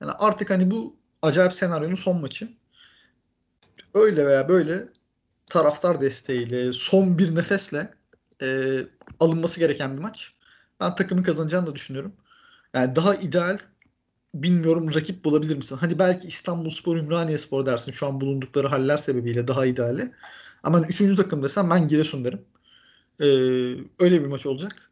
[0.00, 2.48] yani artık hani bu acayip senaryonun son maçı.
[3.94, 4.88] Öyle veya böyle
[5.46, 7.94] taraftar desteğiyle son bir nefesle
[8.42, 8.78] e,
[9.20, 10.32] alınması gereken bir maç.
[10.80, 12.12] Ben takımın kazanacağını da düşünüyorum.
[12.74, 13.58] Yani daha ideal
[14.34, 15.78] bilmiyorum rakip bulabilir misin?
[15.80, 20.12] Hadi belki İstanbulspor, Ümraniyespor dersin şu an bulundukları haller sebebiyle daha ideali.
[20.62, 22.42] Ama hani üçüncü takım desem ben Giresun derim.
[23.20, 23.26] Ee,
[24.04, 24.90] öyle bir maç olacak.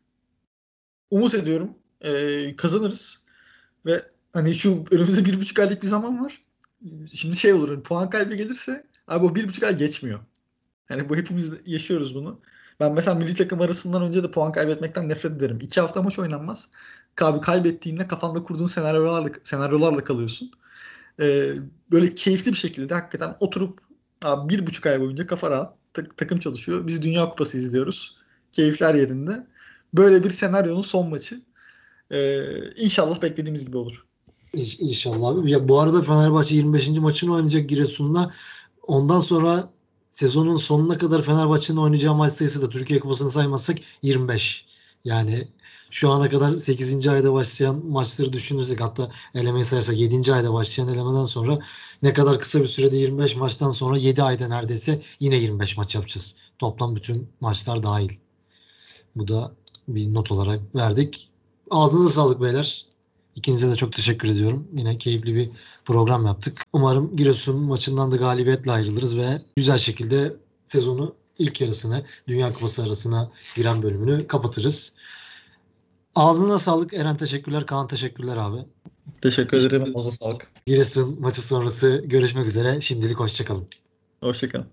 [1.11, 3.25] Umut ediyorum ee, kazanırız.
[3.87, 6.41] Ve hani şu önümüzde bir buçuk aylık bir zaman var.
[7.15, 10.21] Şimdi şey olur hani puan kaybı gelirse abi o bir buçuk ay geçmiyor.
[10.91, 12.41] Yani bu hepimiz yaşıyoruz bunu.
[12.81, 15.59] Ben mesela milli takım arasından önce de puan kaybetmekten nefret ederim.
[15.63, 16.69] İki hafta maç oynanmaz.
[17.21, 20.51] Abi kaybettiğinde kafanda kurduğun senaryolarla, senaryolarla kalıyorsun.
[21.21, 21.53] Ee,
[21.91, 23.81] böyle keyifli bir şekilde hakikaten oturup
[24.23, 26.87] abi bir buçuk ay boyunca kafa rahat tak- takım çalışıyor.
[26.87, 28.17] Biz Dünya Kupası izliyoruz.
[28.53, 29.47] Keyifler yerinde.
[29.95, 31.41] Böyle bir senaryonun son maçı.
[32.13, 32.45] Ee,
[32.77, 34.05] inşallah beklediğimiz gibi olur.
[34.55, 35.51] İnş- İnşallah abi.
[35.51, 37.01] Ya bu arada Fenerbahçe 25.
[37.01, 38.35] maçını oynayacak Giresun'la.
[38.83, 39.71] Ondan sonra
[40.21, 44.65] sezonun sonuna kadar Fenerbahçe'nin oynayacağı maç sayısı da Türkiye Kupası'nı saymazsak 25.
[45.05, 45.49] Yani
[45.91, 47.09] şu ana kadar 8.
[47.09, 50.33] ayda başlayan maçları düşünürsek hatta elemeyi sayarsak 7.
[50.33, 51.59] ayda başlayan elemeden sonra
[52.03, 56.35] ne kadar kısa bir sürede 25 maçtan sonra 7 ayda neredeyse yine 25 maç yapacağız.
[56.59, 58.11] Toplam bütün maçlar dahil.
[59.17, 59.53] Bu da
[59.89, 61.29] bir not olarak verdik.
[61.71, 62.87] Ağzınıza sağlık beyler.
[63.37, 64.69] İkinize de çok teşekkür ediyorum.
[64.73, 65.51] Yine keyifli bir
[65.91, 66.63] program yaptık.
[66.73, 70.37] Umarım Giresun maçından da galibiyetle ayrılırız ve güzel şekilde
[70.67, 74.93] sezonu ilk yarısını Dünya Kupası arasına giren bölümünü kapatırız.
[76.15, 77.67] Ağzına sağlık Eren teşekkürler.
[77.67, 78.59] Kaan teşekkürler abi.
[79.23, 79.93] Teşekkür ederim.
[79.97, 80.51] Ağzına sağlık.
[80.67, 82.81] Giresun maçı sonrası görüşmek üzere.
[82.81, 83.67] Şimdilik hoşçakalın.
[84.21, 84.71] Hoşçakalın.